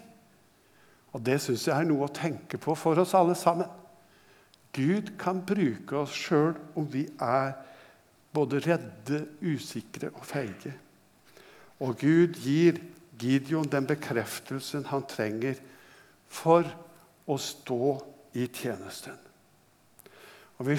Og 1.13 1.25
Det 1.25 1.39
syns 1.41 1.67
jeg 1.67 1.77
er 1.77 1.89
noe 1.89 2.09
å 2.09 2.13
tenke 2.13 2.61
på 2.61 2.75
for 2.77 3.01
oss 3.01 3.15
alle 3.17 3.37
sammen. 3.39 3.69
Gud 4.77 5.15
kan 5.19 5.41
bruke 5.47 6.05
oss 6.05 6.13
sjøl 6.13 6.53
om 6.77 6.85
vi 6.93 7.07
er 7.21 7.55
både 8.37 8.61
redde, 8.61 9.25
usikre 9.41 10.13
og 10.13 10.27
feige. 10.29 10.75
Og 11.81 11.97
Gud 11.99 12.37
gir 12.43 12.79
Gideon 13.19 13.71
den 13.71 13.89
bekreftelsen 13.89 14.85
han 14.93 15.07
trenger 15.09 15.59
for 16.29 16.67
å 17.29 17.37
stå 17.41 17.95
i 18.39 18.47
tjenesten. 18.47 19.17
Og 20.59 20.69
vi, 20.69 20.77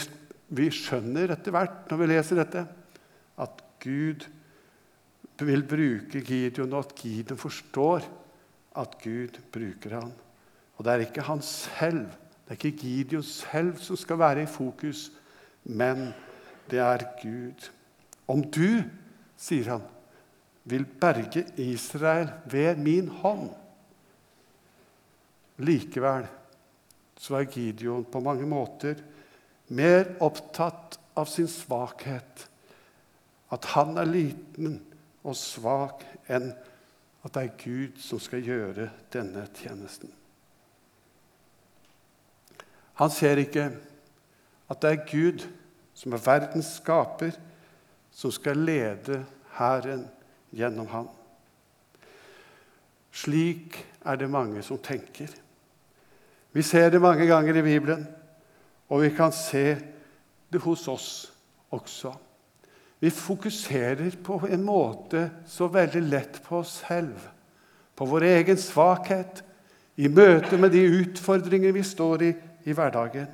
vi 0.56 0.70
skjønner 0.74 1.36
etter 1.36 1.56
hvert 1.56 1.90
når 1.90 2.02
vi 2.02 2.10
leser 2.12 2.42
dette, 2.42 2.66
at 3.40 3.66
Gud 3.84 4.26
vil 5.40 5.62
bruke 5.64 6.22
Gideon, 6.26 6.74
og 6.74 6.88
at 6.88 6.98
Gideon 7.00 7.40
forstår 7.40 8.08
at 8.80 8.98
Gud 9.04 9.40
bruker 9.54 10.00
han. 10.02 10.12
Og 10.78 10.86
det 10.86 10.94
er 10.94 11.06
ikke 11.06 11.28
han 11.28 11.44
selv 11.46 12.10
det 12.50 12.56
er 12.56 12.66
ikke 12.66 12.82
Gideon 12.82 13.24
selv 13.24 13.78
som 13.78 13.98
skal 13.98 14.18
være 14.18 14.44
i 14.44 14.50
fokus, 14.50 15.12
men 15.64 16.08
det 16.72 16.80
er 16.82 17.04
Gud. 17.22 17.68
Om 18.26 18.42
du, 18.42 18.82
sier 19.38 19.70
han, 19.70 19.84
vil 20.66 20.88
berge 21.02 21.44
Israel 21.62 22.32
ved 22.50 22.82
min 22.82 23.12
hånd 23.22 23.52
Likevel 25.60 26.28
så 27.20 27.36
er 27.40 27.50
Gideon 27.52 28.06
på 28.08 28.22
mange 28.24 28.48
måter 28.48 29.02
mer 29.76 30.16
opptatt 30.24 30.98
av 31.20 31.28
sin 31.28 31.50
svakhet, 31.52 32.46
at 33.52 33.66
han 33.74 33.98
er 34.00 34.08
liten 34.08 34.80
og 35.28 35.36
svak, 35.36 36.06
enn 36.32 36.54
at 37.26 37.36
det 37.36 37.44
er 37.44 37.58
Gud 37.60 38.00
som 38.00 38.22
skal 38.24 38.46
gjøre 38.46 38.88
denne 39.12 39.44
tjenesten. 39.58 40.12
Han 43.00 43.12
ser 43.12 43.42
ikke 43.44 43.68
at 44.70 44.82
det 44.84 44.92
er 44.92 45.06
Gud, 45.08 45.44
som 45.96 46.16
er 46.16 46.24
verdens 46.24 46.78
skaper, 46.80 47.36
som 48.12 48.32
skal 48.32 48.60
lede 48.64 49.22
hæren 49.58 50.06
gjennom 50.56 50.88
ham. 50.92 51.08
Slik 53.12 53.80
er 54.06 54.20
det 54.20 54.30
mange 54.32 54.64
som 54.64 54.80
tenker. 54.84 55.32
Vi 56.54 56.64
ser 56.66 56.90
det 56.90 57.02
mange 57.02 57.28
ganger 57.30 57.60
i 57.60 57.66
Bibelen, 57.66 58.08
og 58.90 59.04
vi 59.04 59.10
kan 59.14 59.32
se 59.32 59.78
det 60.50 60.62
hos 60.62 60.88
oss 60.88 61.10
også. 61.72 62.14
Vi 63.00 63.10
fokuserer 63.10 64.18
på 64.24 64.42
en 64.50 64.64
måte 64.66 65.30
så 65.48 65.70
veldig 65.72 66.02
lett 66.10 66.42
på 66.44 66.60
oss 66.60 66.82
selv, 66.88 67.16
på 67.96 68.06
vår 68.06 68.26
egen 68.34 68.58
svakhet, 68.58 69.44
i 70.00 70.08
møte 70.08 70.58
med 70.58 70.72
de 70.72 70.86
utfordringer 71.02 71.74
vi 71.76 71.84
står 71.84 72.24
i 72.24 72.34
i 72.68 72.76
hverdagen. 72.76 73.28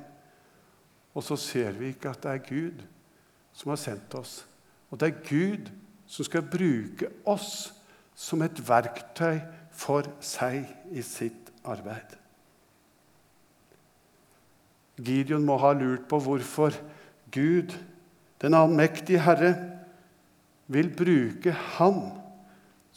Og 1.16 1.24
så 1.24 1.36
ser 1.40 1.74
vi 1.78 1.92
ikke 1.92 2.12
at 2.12 2.22
det 2.22 2.32
er 2.32 2.44
Gud 2.44 2.84
som 3.56 3.72
har 3.72 3.80
sendt 3.80 4.14
oss. 4.18 4.44
Og 4.90 5.00
det 5.00 5.08
er 5.08 5.24
Gud 5.28 5.70
som 6.06 6.26
skal 6.28 6.46
bruke 6.46 7.10
oss 7.26 7.72
som 8.16 8.44
et 8.44 8.60
verktøy 8.68 9.40
for 9.76 10.06
seg 10.24 10.64
i 10.92 11.02
sitt 11.04 11.50
arbeid. 11.64 12.16
Gideon 14.96 15.44
må 15.44 15.58
ha 15.60 15.72
lurt 15.76 16.06
på 16.08 16.20
hvorfor 16.24 16.76
Gud, 17.32 17.74
den 18.40 18.54
allmektige 18.54 19.20
Herre, 19.24 19.54
vil 20.66 20.88
bruke 20.96 21.52
han 21.52 22.00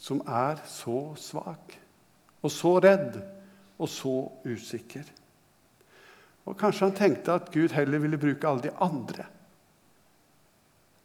som 0.00 0.22
er 0.26 0.62
så 0.66 1.12
svak 1.20 1.76
og 2.40 2.52
så 2.52 2.78
redd 2.82 3.18
og 3.78 3.88
så 3.88 4.14
usikker. 4.48 5.04
Og 6.48 6.56
Kanskje 6.58 6.88
han 6.88 6.96
tenkte 6.96 7.36
at 7.36 7.52
Gud 7.52 7.74
heller 7.76 8.00
ville 8.02 8.18
bruke 8.18 8.48
alle 8.48 8.64
de 8.64 8.72
andre. 8.80 9.26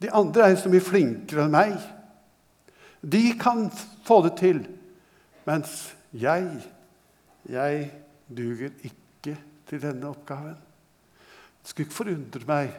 De 0.02 0.10
andre 0.12 0.50
er 0.50 0.56
så 0.60 0.72
mye 0.72 0.84
flinkere 0.84 1.46
enn 1.46 1.54
meg. 1.54 1.76
De 3.00 3.22
kan 3.38 3.68
få 4.04 4.22
det 4.26 4.34
til, 4.40 4.62
mens 5.46 5.76
jeg, 6.12 6.48
jeg 7.48 7.90
duger 8.28 8.72
ikke 8.84 9.36
til 9.68 9.82
denne 9.82 10.10
oppgaven. 10.10 10.65
Skulle 11.66 11.88
ikke 11.88 11.98
forundre 11.98 12.46
meg 12.46 12.74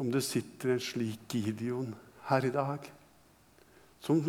om 0.00 0.10
det 0.12 0.22
sitter 0.24 0.74
en 0.74 0.82
slik 0.84 1.32
Gideon 1.32 1.92
her 2.28 2.46
i 2.46 2.52
dag, 2.52 2.84
som 4.00 4.20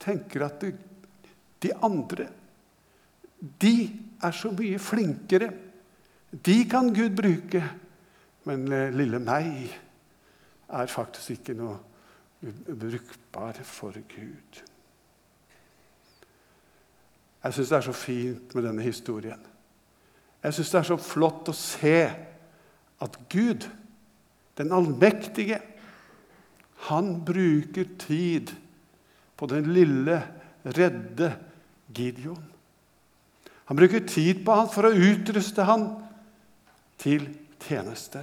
tenker 0.00 0.44
at 0.46 0.60
det, 0.60 0.74
de 1.64 1.72
andre 1.84 2.28
de 3.60 3.74
er 4.24 4.32
så 4.32 4.48
mye 4.54 4.78
flinkere. 4.80 5.50
De 6.32 6.54
kan 6.68 6.88
Gud 6.94 7.16
bruke. 7.16 7.60
Men 8.44 8.68
lille 8.96 9.20
meg 9.20 9.72
er 10.68 10.92
faktisk 10.92 11.36
ikke 11.36 11.56
noe 11.56 11.76
brukbar 12.68 13.60
for 13.64 13.96
Gud. 14.08 14.60
Jeg 17.44 17.56
syns 17.56 17.72
det 17.72 17.76
er 17.76 17.86
så 17.88 17.96
fint 17.96 18.54
med 18.56 18.64
denne 18.64 18.84
historien. 18.84 19.40
Jeg 20.44 20.56
syns 20.56 20.72
det 20.72 20.80
er 20.80 20.88
så 20.88 20.96
flott 21.00 21.48
å 21.52 21.56
se 21.56 21.98
at 23.04 23.18
Gud, 23.32 23.68
den 24.58 24.72
allmektige, 24.72 25.60
han 26.88 27.24
bruker 27.24 27.88
tid 28.00 28.52
på 29.36 29.48
den 29.50 29.72
lille, 29.74 30.22
redde 30.64 31.34
Gideon. 31.94 32.44
Han 33.64 33.76
bruker 33.76 34.04
tid 34.08 34.44
på 34.44 34.56
han 34.56 34.70
for 34.72 34.88
å 34.88 34.92
utruste 34.92 35.64
han 35.64 35.86
til 37.00 37.26
tjeneste. 37.64 38.22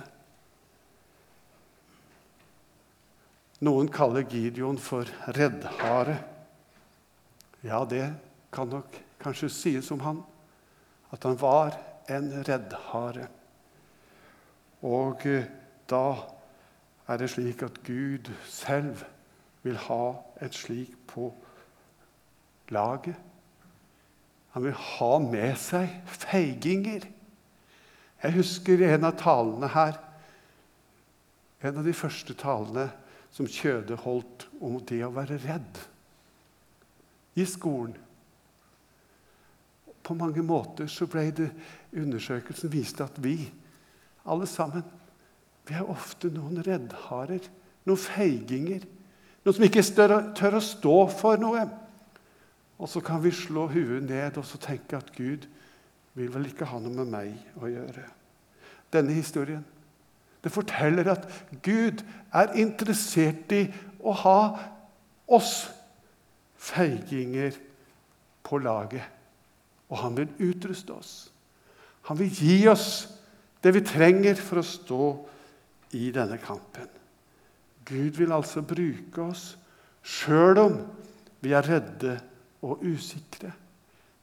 Noen 3.65 3.89
kaller 3.93 4.25
Gideon 4.29 4.79
for 4.81 5.09
reddhare. 5.37 6.17
Ja, 7.65 7.83
det 7.85 8.07
kan 8.53 8.69
nok 8.73 8.95
kanskje 9.21 9.51
sies 9.53 9.91
om 9.93 10.01
han, 10.01 10.23
at 11.13 11.25
han 11.27 11.37
var 11.37 11.77
en 12.09 12.31
reddhare. 12.45 13.27
Og 14.81 15.25
eh, 15.29 15.49
da 15.89 16.05
er 17.07 17.19
det 17.21 17.29
slik 17.29 17.61
at 17.65 17.81
Gud 17.85 18.31
selv 18.49 19.03
vil 19.63 19.77
ha 19.77 20.05
et 20.41 20.55
slik 20.57 20.95
på 21.07 21.29
laget. 22.69 23.15
Han 24.51 24.63
vil 24.63 24.73
ha 24.75 25.11
med 25.23 25.55
seg 25.59 25.91
feiginger. 26.05 27.05
Jeg 28.21 28.35
husker 28.35 28.83
en 28.85 29.07
av 29.07 29.17
talene 29.19 29.69
her, 29.73 29.97
en 31.61 31.77
av 31.77 31.85
de 31.85 31.93
første 31.93 32.35
talene 32.37 32.89
som 33.31 33.47
Kjøde 33.47 33.95
holdt 34.03 34.47
om 34.59 34.79
det 34.87 35.01
å 35.05 35.13
være 35.15 35.39
redd 35.45 35.79
i 37.39 37.45
skolen. 37.47 37.95
På 40.01 40.17
mange 40.17 40.43
måter 40.43 40.89
så 40.91 41.07
ble 41.09 41.29
det 41.37 41.49
undersøkelsen 41.95 42.71
viste 42.73 43.05
at 43.05 43.17
vi, 43.23 43.37
alle 44.31 44.47
sammen, 44.47 44.85
vi 45.67 45.75
er 45.77 45.89
ofte 45.91 46.31
noen 46.33 46.63
reddharer, 46.65 47.45
noen 47.85 48.01
feiginger. 48.01 48.85
Noen 49.45 49.57
som 49.57 49.65
ikke 49.65 49.83
tør, 50.37 50.57
å 50.57 50.63
stå 50.63 50.97
for 51.13 51.41
noe. 51.41 51.65
Og 52.81 52.89
så 52.89 53.01
kan 53.05 53.21
vi 53.21 53.33
slå 53.35 53.67
huet 53.69 54.07
ned 54.07 54.39
og 54.41 54.47
så 54.47 54.57
tenke 54.61 54.97
at 54.97 55.11
Gud 55.13 55.45
vil 56.17 56.31
vel 56.33 56.49
ikke 56.49 56.67
ha 56.67 56.79
noe 56.81 56.93
med 56.95 57.11
meg 57.11 57.61
å 57.61 57.69
gjøre. 57.69 58.07
Denne 58.91 59.15
historien 59.15 59.63
det 60.41 60.49
forteller 60.49 61.05
at 61.11 61.27
Gud 61.61 62.01
er 62.33 62.55
interessert 62.57 63.51
i 63.53 63.67
å 64.01 64.13
ha 64.23 64.39
oss 65.29 65.69
feiginger 66.57 67.53
på 68.41 68.57
laget. 68.57 69.05
Og 69.93 70.01
han 70.01 70.17
vil 70.17 70.49
utruste 70.49 70.95
oss. 70.95 71.13
Han 72.09 72.17
vil 72.17 72.33
gi 72.33 72.57
oss 72.71 73.05
det 73.61 73.73
vi 73.75 73.83
trenger 73.85 74.39
for 74.41 74.61
å 74.61 74.65
stå 74.65 75.05
i 75.97 76.09
denne 76.13 76.37
kampen. 76.41 76.89
Gud 77.85 78.17
vil 78.17 78.33
altså 78.33 78.63
bruke 78.65 79.25
oss 79.25 79.51
sjøl 80.01 80.61
om 80.61 80.77
vi 81.41 81.53
er 81.57 81.67
redde 81.67 82.15
og 82.65 82.83
usikre. 82.85 83.51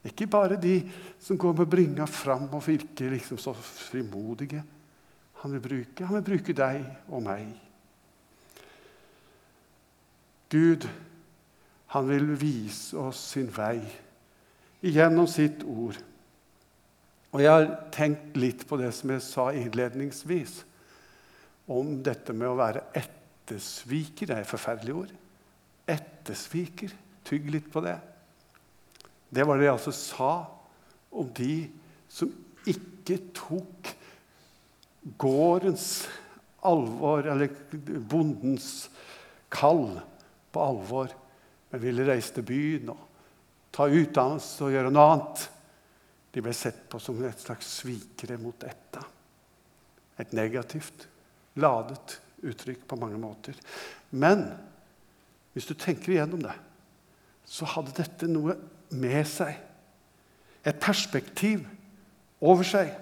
Ikke 0.07 0.29
bare 0.31 0.59
de 0.59 0.79
som 1.19 1.37
går 1.37 1.57
med 1.59 1.71
bringa 1.71 2.07
fram 2.07 2.47
og 2.55 2.63
virker 2.65 3.11
liksom 3.11 3.39
så 3.41 3.53
frimodige. 3.53 4.63
Han 5.43 5.55
vil 5.55 5.63
bruke, 5.63 6.05
han 6.05 6.19
vil 6.19 6.27
bruke 6.31 6.55
deg 6.55 6.83
og 7.07 7.23
meg. 7.23 7.49
Gud, 10.49 10.87
han 11.93 12.07
vil 12.09 12.31
vise 12.39 12.97
oss 12.97 13.21
sin 13.35 13.49
vei 13.53 13.79
gjennom 14.81 15.27
sitt 15.29 15.63
ord. 15.67 15.99
Og 17.29 17.43
Jeg 17.43 17.51
har 17.51 17.67
tenkt 17.93 18.37
litt 18.39 18.65
på 18.65 18.77
det 18.79 18.89
som 18.97 19.11
jeg 19.13 19.21
sa 19.21 19.49
innledningsvis, 19.53 20.63
om 21.69 21.99
dette 22.01 22.33
med 22.33 22.49
å 22.49 22.57
være 22.57 22.87
ettersviker. 22.97 24.31
Det 24.31 24.37
er 24.37 24.41
et 24.41 24.49
forferdelig 24.49 24.95
ord. 25.03 25.11
Ettersviker. 25.89 26.95
Tygg 27.29 27.51
litt 27.53 27.67
på 27.69 27.83
det. 27.85 27.99
Det 29.29 29.45
var 29.45 29.59
det 29.59 29.67
jeg 29.67 29.75
altså 29.75 29.93
sa 29.93 30.31
om 31.13 31.29
de 31.37 31.67
som 32.09 32.31
ikke 32.69 33.19
tok 33.37 33.91
gårdens 35.21 36.07
alvor, 36.65 37.29
eller 37.29 37.53
bondens 38.09 38.89
kall, 39.53 39.99
på 40.49 40.65
alvor, 40.65 41.13
men 41.69 41.81
ville 41.83 42.07
reise 42.07 42.33
til 42.33 42.45
byen 42.49 42.89
og 42.89 43.05
ta 43.75 43.85
utdannelse 43.85 44.65
og 44.65 44.73
gjøre 44.73 44.89
noe 44.93 45.09
annet. 45.13 45.43
De 46.39 46.43
ble 46.45 46.53
sett 46.55 46.85
på 46.87 47.01
som 47.03 47.17
et 47.27 47.41
slags 47.43 47.67
svikere 47.81 48.37
mot 48.39 48.61
etta. 48.63 49.01
Et 50.23 50.31
negativt 50.31 51.03
ladet 51.59 52.13
uttrykk 52.47 52.85
på 52.87 52.95
mange 52.95 53.17
måter. 53.19 53.57
Men 54.15 54.45
hvis 55.51 55.67
du 55.67 55.73
tenker 55.75 56.13
igjennom 56.13 56.39
det, 56.45 56.53
så 57.43 57.67
hadde 57.67 57.91
dette 57.97 58.29
noe 58.31 58.55
med 58.95 59.27
seg. 59.27 59.57
Et 60.63 60.79
perspektiv 60.79 61.65
over 62.39 62.63
seg. 62.63 62.93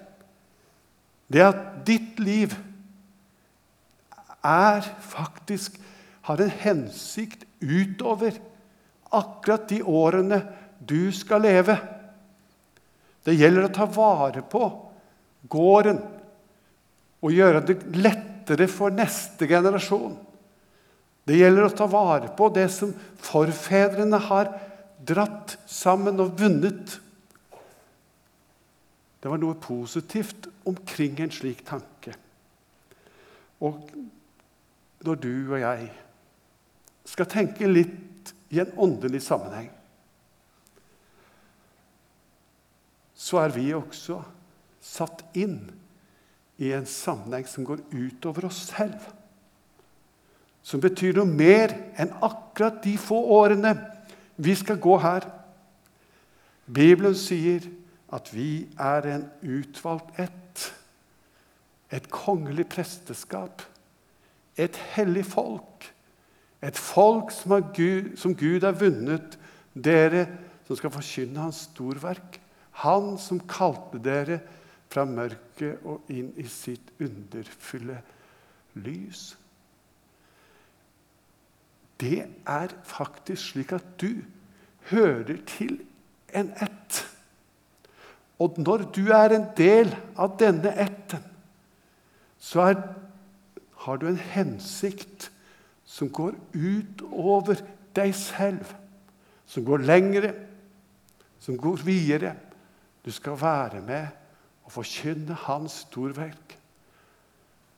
Det 1.29 1.43
at 1.45 1.61
ditt 1.85 2.17
liv 2.17 2.55
er 4.41 4.81
faktisk 5.11 5.77
har 6.25 6.41
en 6.41 6.57
hensikt 6.63 7.45
utover 7.61 8.41
akkurat 9.13 9.69
de 9.69 9.83
årene 9.85 10.41
du 10.81 11.11
skal 11.13 11.45
leve. 11.45 11.77
Det 13.27 13.35
gjelder 13.35 13.67
å 13.67 13.73
ta 13.75 13.83
vare 13.91 14.39
på 14.47 14.63
gården 15.51 15.99
og 17.19 17.33
gjøre 17.33 17.63
det 17.67 17.75
lettere 17.97 18.69
for 18.71 18.93
neste 18.95 19.49
generasjon. 19.49 20.15
Det 21.27 21.35
gjelder 21.35 21.67
å 21.67 21.75
ta 21.75 21.89
vare 21.91 22.31
på 22.37 22.47
det 22.55 22.69
som 22.71 22.93
forfedrene 23.19 24.21
har 24.29 24.53
dratt 25.03 25.57
sammen 25.67 26.23
og 26.23 26.37
vunnet. 26.39 26.95
Det 29.19 29.27
var 29.27 29.41
noe 29.41 29.59
positivt 29.59 30.47
omkring 30.69 31.19
en 31.19 31.33
slik 31.33 31.65
tanke. 31.67 32.15
Og 33.59 33.81
når 35.03 35.19
du 35.19 35.33
og 35.51 35.59
jeg 35.59 35.89
skal 37.07 37.27
tenke 37.31 37.67
litt 37.67 38.31
i 38.55 38.61
en 38.63 38.71
åndelig 38.79 39.25
sammenheng, 39.25 39.67
så 43.27 43.41
er 43.43 43.53
vi 43.55 43.71
også 43.75 44.21
satt 44.83 45.25
inn 45.37 45.59
i 46.63 46.71
en 46.73 46.87
sammenheng 46.89 47.47
som 47.49 47.65
går 47.67 47.83
utover 47.91 48.47
oss 48.49 48.63
selv. 48.71 49.01
Som 50.63 50.81
betyr 50.83 51.17
noe 51.17 51.29
mer 51.29 51.73
enn 51.99 52.13
akkurat 52.23 52.79
de 52.83 52.95
få 52.99 53.19
årene 53.37 53.73
vi 54.41 54.55
skal 54.57 54.79
gå 54.81 54.95
her. 55.03 55.27
Bibelen 56.67 57.15
sier 57.17 57.67
at 58.13 58.31
vi 58.33 58.67
er 58.79 59.07
en 59.11 59.27
utvalgt 59.43 60.19
ett. 60.19 60.65
Et 61.91 62.09
kongelig 62.11 62.67
presteskap. 62.71 63.63
Et 64.59 64.81
hellig 64.95 65.25
folk. 65.27 65.87
Et 66.63 66.79
folk 66.79 67.31
som, 67.31 67.55
Gud, 67.75 68.15
som 68.19 68.35
Gud 68.35 68.65
har 68.65 68.75
vunnet, 68.75 69.37
dere 69.73 70.25
som 70.67 70.79
skal 70.79 70.91
forkynne 70.91 71.45
hans 71.45 71.67
storverk. 71.69 72.41
Han 72.83 73.15
som 73.21 73.41
kalte 73.49 73.99
dere 74.03 74.39
fra 74.91 75.03
mørket 75.09 75.83
og 75.87 76.07
inn 76.13 76.29
i 76.37 76.45
sitt 76.51 76.93
underfulle 77.01 77.99
lys. 78.77 79.31
Det 81.97 82.21
er 82.45 82.75
faktisk 82.85 83.53
slik 83.53 83.73
at 83.73 83.85
du 84.01 84.21
hører 84.91 85.39
til 85.49 85.79
en 86.37 86.51
ett. 86.61 87.01
Og 88.39 88.59
når 88.61 88.85
du 88.93 89.07
er 89.09 89.33
en 89.33 89.47
del 89.57 89.89
av 90.13 90.37
denne 90.37 90.73
etten, 90.77 91.23
så 92.37 92.67
er, 92.69 92.81
har 93.81 93.97
du 93.97 94.05
en 94.11 94.21
hensikt 94.35 95.31
som 95.87 96.11
går 96.13 96.37
utover 96.53 97.63
deg 97.97 98.13
selv. 98.15 98.75
Som 99.47 99.65
går 99.65 99.85
lengre, 99.87 100.33
som 101.39 101.57
går 101.57 101.81
videre. 101.87 102.35
Du 103.07 103.11
skal 103.15 103.37
være 103.39 103.79
med 103.87 104.07
og 104.67 104.73
forkynne 104.75 105.35
hans 105.45 105.85
storverk. 105.85 106.57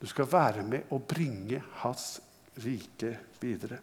Du 0.02 0.08
skal 0.10 0.26
være 0.32 0.64
med 0.66 0.90
og 0.90 1.04
bringe 1.06 1.62
hans 1.84 2.16
rike 2.64 3.12
videre. 3.42 3.78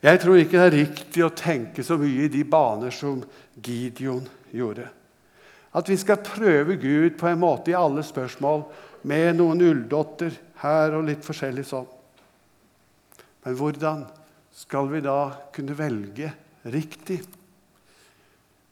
Jeg 0.00 0.20
tror 0.20 0.40
ikke 0.40 0.56
det 0.56 0.64
er 0.64 0.78
riktig 0.78 1.26
å 1.26 1.34
tenke 1.36 1.84
så 1.84 1.98
mye 2.00 2.24
i 2.24 2.32
de 2.32 2.40
baner 2.48 2.92
som 2.92 3.20
Gideon 3.60 4.24
gjorde. 4.52 4.88
At 5.76 5.92
vi 5.92 6.00
skal 6.00 6.24
prøve 6.24 6.80
Gud 6.80 7.20
på 7.20 7.28
en 7.28 7.44
måte 7.44 7.72
i 7.72 7.76
alle 7.76 8.00
spørsmål 8.00 8.64
med 9.04 9.42
noen 9.42 9.60
ulldotter 9.60 10.40
her 10.64 10.96
og 10.96 11.04
litt 11.10 11.24
forskjellig 11.24 11.68
sånn. 11.68 11.88
Men 13.44 13.60
hvordan 13.60 14.04
skal 14.56 14.88
vi 14.88 15.04
da 15.04 15.18
kunne 15.52 15.76
velge 15.76 16.32
riktig? 16.72 17.20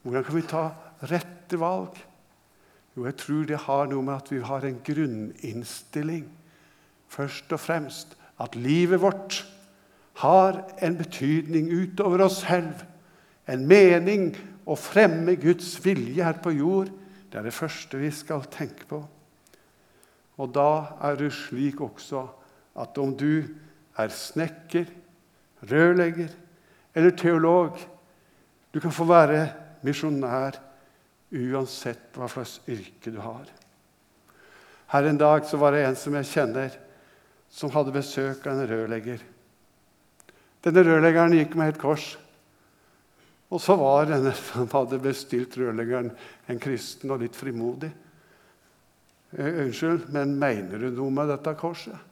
Hvordan 0.03 0.25
kan 0.27 0.37
vi 0.37 0.47
ta 0.51 0.65
rette 1.11 1.59
valg? 1.61 1.99
Jo, 2.97 3.07
jeg 3.07 3.17
tror 3.23 3.45
det 3.49 3.61
har 3.65 3.89
noe 3.89 4.05
med 4.05 4.19
at 4.19 4.31
vi 4.33 4.41
har 4.45 4.67
en 4.67 4.81
grunninnstilling. 4.85 6.27
Først 7.13 7.53
og 7.53 7.61
fremst 7.61 8.17
at 8.43 8.57
livet 8.59 9.01
vårt 9.01 9.43
har 10.21 10.59
en 10.83 10.97
betydning 10.99 11.71
utover 11.73 12.27
oss 12.27 12.43
selv. 12.43 12.83
En 13.49 13.65
mening 13.69 14.33
å 14.69 14.77
fremme 14.79 15.37
Guds 15.41 15.75
vilje 15.85 16.25
her 16.25 16.39
på 16.43 16.53
jord. 16.57 16.93
Det 17.31 17.41
er 17.41 17.49
det 17.49 17.57
første 17.57 18.01
vi 18.01 18.11
skal 18.15 18.45
tenke 18.53 18.87
på. 18.91 19.01
Og 20.41 20.53
da 20.53 20.99
er 21.05 21.17
det 21.21 21.33
slik 21.37 21.81
også 21.85 22.27
at 22.83 22.99
om 23.01 23.15
du 23.17 23.45
er 24.01 24.13
snekker, 24.13 24.87
rørlegger 25.69 26.33
eller 26.95 27.17
teolog 27.17 27.79
Du 28.73 28.81
kan 28.81 28.93
få 28.93 29.05
være 29.05 29.51
misjonær 29.87 30.59
uansett 31.33 32.17
hva 32.17 32.29
slags 32.29 32.59
yrke 32.69 33.13
du 33.13 33.21
har. 33.23 33.47
Her 34.93 35.09
en 35.09 35.21
dag 35.21 35.47
så 35.49 35.57
var 35.57 35.73
det 35.73 35.87
en 35.87 35.97
som 35.97 36.17
jeg 36.19 36.29
kjenner, 36.29 36.75
som 37.53 37.73
hadde 37.73 37.95
besøk 37.95 38.45
av 38.47 38.61
en 38.61 38.69
rørlegger. 38.69 39.23
Denne 40.63 40.85
rørleggeren 40.87 41.37
gikk 41.37 41.57
med 41.59 41.73
et 41.73 41.81
kors. 41.81 42.13
Og 43.53 43.61
så 43.61 43.77
var 43.81 44.09
denne 44.09 44.35
som 44.51 44.69
hadde 44.73 45.01
bestilt 45.03 45.57
rørleggeren, 45.61 46.13
en 46.49 46.63
kristen 46.63 47.13
og 47.13 47.25
litt 47.25 47.37
frimodig. 47.37 47.91
Eh, 49.33 49.61
'Unnskyld, 49.65 50.11
men 50.13 50.37
mener 50.39 50.79
du 50.79 50.91
noe 50.91 51.11
med 51.11 51.33
dette 51.33 51.57
korset?' 51.57 52.09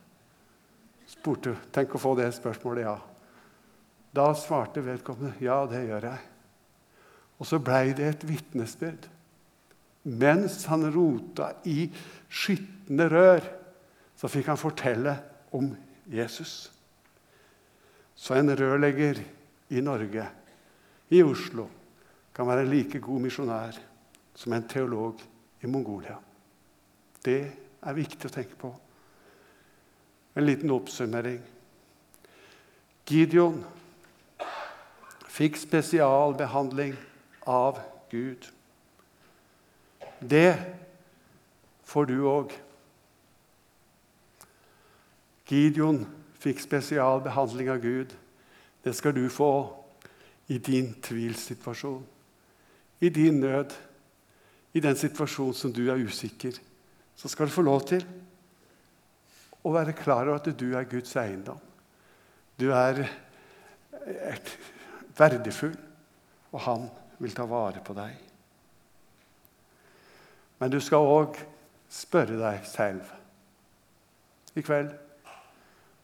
spurte 1.11 1.57
Tenk 1.75 1.97
å 1.97 2.01
få 2.01 2.15
det 2.17 2.31
spørsmålet, 2.33 2.85
ja. 2.87 2.97
Da 4.15 4.33
svarte 4.35 4.81
vedkommende, 4.81 5.35
'Ja, 5.41 5.67
det 5.67 5.85
gjør 5.89 6.09
jeg'. 6.13 6.30
Og 7.41 7.49
så 7.49 7.59
blei 7.63 7.95
det 7.97 8.07
et 8.07 8.27
vitnesbyrd. 8.29 9.09
Mens 10.05 10.65
han 10.69 10.87
rota 10.93 11.55
i 11.69 11.89
skitne 12.29 13.09
rør, 13.09 13.45
så 14.17 14.29
fikk 14.29 14.51
han 14.53 14.61
fortelle 14.61 15.17
om 15.57 15.73
Jesus. 16.13 16.69
Så 18.17 18.37
en 18.37 18.53
rørlegger 18.53 19.23
i 19.73 19.81
Norge, 19.81 20.27
i 21.11 21.23
Oslo, 21.25 21.67
kan 22.37 22.47
være 22.47 22.67
en 22.67 22.73
like 22.73 23.01
god 23.01 23.25
misjonær 23.25 23.79
som 24.37 24.53
en 24.53 24.69
teolog 24.69 25.21
i 25.61 25.69
Mongolia. 25.69 26.17
Det 27.25 27.41
er 27.81 27.97
viktig 27.97 28.29
å 28.29 28.33
tenke 28.33 28.57
på. 28.61 28.71
En 30.37 30.47
liten 30.47 30.71
oppsummering. 30.73 31.41
Gideon 33.11 33.59
fikk 35.31 35.59
spesialbehandling 35.59 36.95
av 37.47 37.79
Gud. 38.11 38.49
Det 40.21 40.57
får 41.85 42.07
du 42.07 42.17
òg. 42.29 42.53
Gideon 45.51 46.05
fikk 46.41 46.63
spesialbehandling 46.63 47.71
av 47.73 47.81
Gud. 47.83 48.13
Det 48.85 48.95
skal 48.97 49.15
du 49.17 49.27
få 49.33 49.51
i 50.51 50.59
din 50.59 50.93
tvilsituasjon, 51.03 52.05
i 53.01 53.09
din 53.09 53.41
nød, 53.41 53.75
i 54.73 54.81
den 54.81 54.97
situasjonen 54.97 55.55
som 55.55 55.73
du 55.75 55.85
er 55.91 56.01
usikker. 56.01 56.55
Så 57.17 57.29
skal 57.29 57.47
du 57.47 57.55
få 57.55 57.63
lov 57.67 57.85
til 57.91 58.05
å 59.63 59.73
være 59.75 59.97
klar 59.99 60.29
over 60.29 60.41
at 60.41 60.49
du 60.59 60.73
er 60.75 60.89
Guds 60.89 61.13
eiendom. 61.21 61.59
Du 62.61 62.71
er 62.73 63.05
verdifull, 65.19 65.77
og 66.53 66.61
han 66.65 66.89
vil 67.21 67.37
ta 67.37 67.45
vare 67.49 67.83
på 67.85 67.95
deg. 67.97 68.17
Men 70.61 70.73
du 70.73 70.81
skal 70.83 71.07
òg 71.09 71.39
spørre 71.91 72.39
deg 72.41 72.67
selv 72.69 73.07
i 74.59 74.65
kveld 74.65 74.93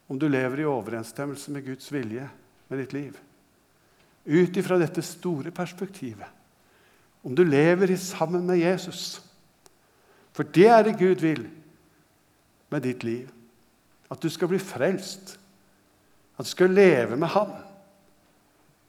om 0.07 0.19
du 0.19 0.27
lever 0.31 0.63
i 0.63 0.67
overensstemmelse 0.69 1.51
med 1.51 1.65
Guds 1.67 1.91
vilje 1.91 2.25
med 2.69 2.79
ditt 2.79 2.93
liv. 2.95 3.17
Ut 4.27 4.57
ifra 4.59 4.77
dette 4.79 5.03
store 5.03 5.51
perspektivet. 5.51 6.27
Om 7.27 7.35
du 7.35 7.43
lever 7.43 7.95
sammen 7.99 8.45
med 8.47 8.61
Jesus. 8.61 9.21
For 10.35 10.47
det 10.47 10.67
er 10.67 10.83
det 10.83 10.99
Gud 10.99 11.23
vil 11.23 11.43
med 12.69 12.83
ditt 12.87 13.03
liv. 13.03 13.27
At 14.11 14.21
du 14.23 14.29
skal 14.31 14.51
bli 14.51 14.59
frelst. 14.63 15.35
At 16.37 16.45
du 16.45 16.51
skal 16.51 16.71
leve 16.71 17.17
med 17.19 17.27
Han. 17.35 17.51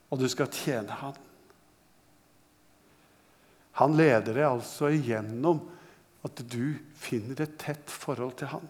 Og 0.09 0.19
du 0.19 0.27
skal 0.31 0.51
tjene 0.51 1.01
Han. 1.01 1.17
Han 3.79 3.95
leder 3.95 4.35
deg 4.35 4.43
altså 4.43 4.89
igjennom 4.91 5.61
at 6.27 6.41
du 6.51 6.75
finner 6.99 7.45
et 7.45 7.55
tett 7.61 7.91
forhold 7.91 8.35
til 8.41 8.51
Han. 8.51 8.65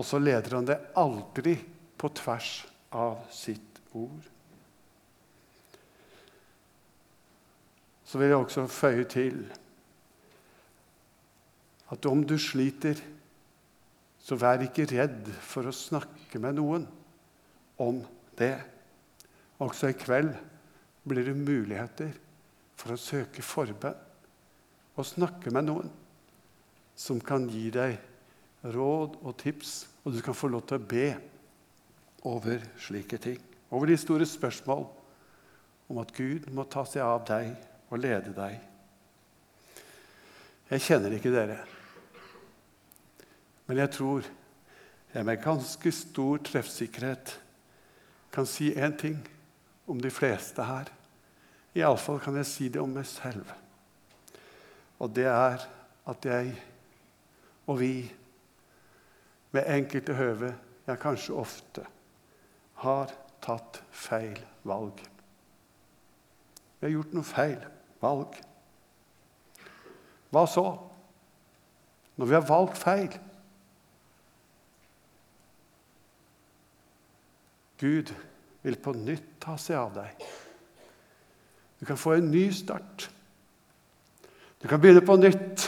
Og 0.00 0.06
så 0.08 0.20
leder 0.22 0.56
han 0.56 0.68
deg 0.68 0.92
aldri 0.96 1.58
på 2.00 2.08
tvers 2.16 2.62
av 2.96 3.18
sitt 3.32 3.80
ord. 3.92 4.28
Så 8.08 8.20
vil 8.20 8.32
jeg 8.32 8.40
også 8.40 8.64
føye 8.72 9.04
til 9.08 9.44
at 11.92 12.08
om 12.08 12.24
du 12.24 12.38
sliter, 12.40 12.96
så 14.22 14.38
vær 14.40 14.64
ikke 14.64 14.88
redd 14.94 15.28
for 15.44 15.68
å 15.68 15.76
snakke 15.76 16.40
med 16.40 16.56
noen 16.56 16.88
om 17.82 18.00
det. 18.40 18.54
Også 19.60 19.90
i 19.92 19.96
kveld 19.98 20.32
blir 21.04 21.28
det 21.28 21.36
muligheter 21.36 22.16
for 22.82 22.96
å 22.96 22.98
søke 22.98 23.44
forbønn 23.46 24.08
og 24.98 25.06
snakke 25.06 25.52
med 25.54 25.68
noen 25.68 25.90
som 26.98 27.20
kan 27.22 27.46
gi 27.48 27.68
deg 27.72 27.94
råd 28.74 29.20
og 29.22 29.36
tips, 29.38 29.86
og 30.02 30.14
du 30.14 30.20
kan 30.22 30.36
få 30.36 30.50
lov 30.50 30.66
til 30.66 30.78
å 30.80 30.88
be 30.90 31.06
over 32.28 32.62
slike 32.82 33.18
ting. 33.22 33.38
Over 33.70 33.90
de 33.90 33.96
store 33.98 34.26
spørsmål 34.28 34.84
om 35.90 36.00
at 36.02 36.12
Gud 36.14 36.50
må 36.54 36.66
ta 36.70 36.84
seg 36.86 37.02
av 37.06 37.24
deg 37.26 37.54
og 37.88 38.02
lede 38.02 38.34
deg. 38.36 38.58
Jeg 40.72 40.84
kjenner 40.86 41.14
ikke 41.14 41.32
dere, 41.32 41.58
men 43.68 43.78
jeg 43.78 43.92
tror 43.94 44.26
jeg 45.12 45.26
med 45.28 45.42
ganske 45.44 45.92
stor 45.94 46.40
treffsikkerhet 46.48 47.34
kan 48.32 48.48
si 48.48 48.70
én 48.72 48.94
ting 48.98 49.18
om 49.86 50.00
de 50.00 50.10
fleste 50.12 50.64
her. 50.64 50.88
Iallfall 51.76 52.20
kan 52.20 52.36
jeg 52.36 52.48
si 52.48 52.68
det 52.68 52.82
om 52.82 52.92
meg 52.92 53.06
selv. 53.08 53.48
Og 55.00 55.12
det 55.16 55.26
er 55.30 55.64
at 56.08 56.26
jeg 56.28 56.52
og 57.66 57.78
vi 57.80 57.94
ved 59.52 59.68
enkelte 59.68 60.14
høve, 60.14 60.54
ja, 60.86 60.96
kanskje 60.96 61.36
ofte, 61.38 61.84
har 62.82 63.12
tatt 63.42 63.82
feil 63.90 64.38
valg. 64.66 64.98
Vi 66.80 66.88
har 66.88 66.94
gjort 66.96 67.12
noen 67.14 67.28
feil 67.28 67.60
valg. 68.02 68.38
Hva 70.32 70.46
så? 70.50 70.64
Når 72.16 72.28
vi 72.28 72.36
har 72.36 72.48
valgt 72.48 72.80
feil? 72.80 73.12
Gud 77.82 78.12
vil 78.62 78.78
på 78.78 78.94
nytt 78.96 79.36
ta 79.42 79.56
seg 79.60 79.78
av 79.78 79.94
deg. 79.96 80.26
Du 81.82 81.86
kan 81.86 81.98
få 81.98 82.12
en 82.14 82.30
ny 82.30 82.44
start. 82.54 83.08
Du 84.62 84.68
kan 84.70 84.78
begynne 84.80 85.00
på 85.02 85.16
nytt. 85.18 85.64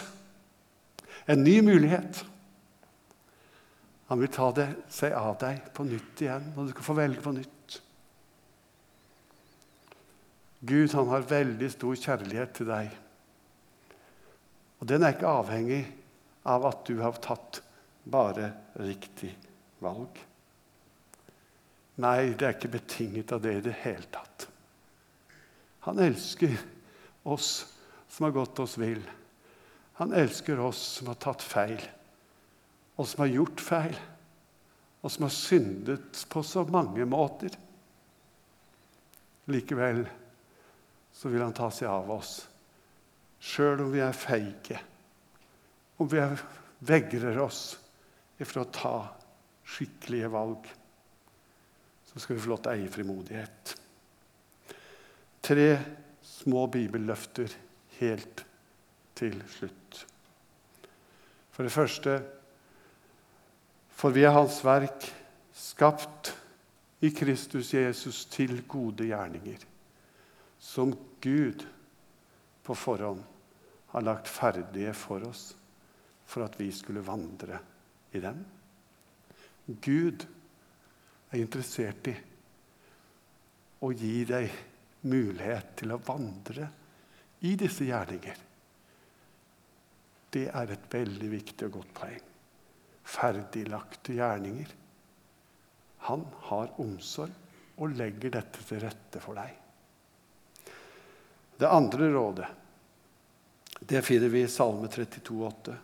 En 1.27 1.43
ny 1.43 1.57
mulighet. 1.67 2.21
Han 4.07 4.21
vil 4.23 4.31
ta 4.31 4.53
det, 4.55 4.69
seg 4.95 5.17
av 5.19 5.35
deg 5.41 5.73
på 5.75 5.89
nytt 5.89 6.23
igjen, 6.23 6.53
og 6.55 6.69
du 6.69 6.77
kan 6.77 6.87
få 6.87 6.95
velge 6.95 7.25
på 7.25 7.33
nytt. 7.35 7.81
Gud 10.63 10.95
han 10.95 11.11
har 11.11 11.27
veldig 11.35 11.73
stor 11.75 11.99
kjærlighet 11.99 12.55
til 12.61 12.71
deg. 12.71 12.95
Og 14.79 14.87
den 14.87 15.03
er 15.03 15.19
ikke 15.19 15.35
avhengig 15.43 15.83
av 16.47 16.71
at 16.71 16.87
du 16.87 17.01
har 17.03 17.19
tatt 17.27 17.59
bare 18.07 18.53
riktig 18.87 19.35
valg. 19.83 20.23
Nei, 22.07 22.19
det 22.39 22.47
er 22.47 22.55
ikke 22.55 22.77
betinget 22.79 23.35
av 23.35 23.43
det 23.43 23.59
i 23.59 23.67
det 23.67 23.81
hele 23.83 24.07
tatt. 24.15 24.54
Han 25.85 25.99
elsker 26.01 26.57
oss 27.23 27.67
som 28.09 28.25
har 28.25 28.31
gått 28.31 28.59
oss 28.59 28.79
vill. 28.79 29.03
Han 30.01 30.13
elsker 30.13 30.61
oss 30.61 30.81
som 30.97 31.11
har 31.11 31.19
tatt 31.21 31.43
feil, 31.45 31.83
og 32.97 33.09
som 33.09 33.25
har 33.25 33.33
gjort 33.35 33.61
feil, 33.61 33.99
og 35.05 35.13
som 35.13 35.27
har 35.27 35.35
syndet 35.35 36.25
på 36.33 36.43
så 36.43 36.65
mange 36.65 37.05
måter. 37.05 37.53
Likevel 39.53 40.07
så 41.13 41.29
vil 41.29 41.45
han 41.45 41.55
ta 41.55 41.69
seg 41.69 41.93
av 41.93 42.11
oss, 42.17 42.33
sjøl 43.45 43.85
om 43.85 43.93
vi 43.93 44.01
er 44.01 44.17
feige, 44.17 44.81
om 46.01 46.09
vi 46.09 46.25
vegrer 46.81 47.39
oss 47.45 47.75
ifra 48.41 48.65
å 48.65 48.73
ta 48.73 48.97
skikkelige 49.69 50.33
valg. 50.33 50.65
Så 52.09 52.25
skal 52.25 52.39
vi 52.39 52.43
få 52.43 52.55
lov 52.55 52.65
til 52.65 52.73
å 52.73 52.79
eie 52.79 52.93
frimodighet. 52.93 53.77
Tre 55.45 55.69
små 56.25 56.67
bibelløfter 56.73 57.53
helt 57.99 58.45
til 59.17 59.37
slutt. 59.49 60.07
For 61.53 61.63
det 61.63 61.73
første 61.73 62.23
For 63.95 64.11
vi 64.11 64.25
er 64.27 64.35
Hans 64.35 64.59
verk, 64.67 65.05
skapt 65.55 66.33
i 67.05 67.13
Kristus 67.15 67.71
Jesus 67.75 68.25
til 68.27 68.65
gode 68.69 69.07
gjerninger, 69.07 69.61
som 70.59 70.91
Gud 71.23 71.63
på 72.65 72.75
forhånd 72.75 73.23
har 73.95 74.03
lagt 74.03 74.29
ferdige 74.29 74.93
for 74.99 75.23
oss 75.29 75.53
for 76.27 76.45
at 76.45 76.59
vi 76.59 76.73
skulle 76.73 77.05
vandre 77.07 77.61
i 78.13 78.21
dem. 78.21 78.41
Gud 79.69 80.27
er 81.31 81.39
interessert 81.39 82.09
i 82.11 82.15
å 83.85 83.93
gi 83.95 84.17
deg 84.29 84.51
mulighet 85.09 85.75
til 85.81 85.95
å 85.95 86.01
vandre 86.05 86.69
i 87.45 87.55
disse 87.61 87.87
gjerninger. 87.89 88.41
Det 90.35 90.49
er 90.51 90.73
et 90.75 90.89
veldig 90.91 91.31
viktig 91.31 91.69
og 91.69 91.77
godt 91.79 91.93
poeng. 91.99 92.25
Ferdiglagte 93.05 94.17
gjerninger. 94.17 94.73
Han 96.09 96.25
har 96.49 96.75
omsorg 96.83 97.81
og 97.81 97.95
legger 97.99 98.35
dette 98.39 98.65
til 98.67 98.83
rette 98.83 99.23
for 99.23 99.39
deg. 99.39 99.55
Det 101.55 101.71
andre 101.71 102.11
rådet 102.11 102.51
det 103.85 104.01
finner 104.07 104.31
vi 104.33 104.43
i 104.47 104.49
Salme 104.49 104.89
32, 104.89 105.21
32,8. 105.21 105.75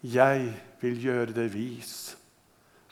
Jeg 0.00 0.52
vil 0.80 1.00
gjøre 1.02 1.34
deg 1.36 1.50
vis 1.52 1.94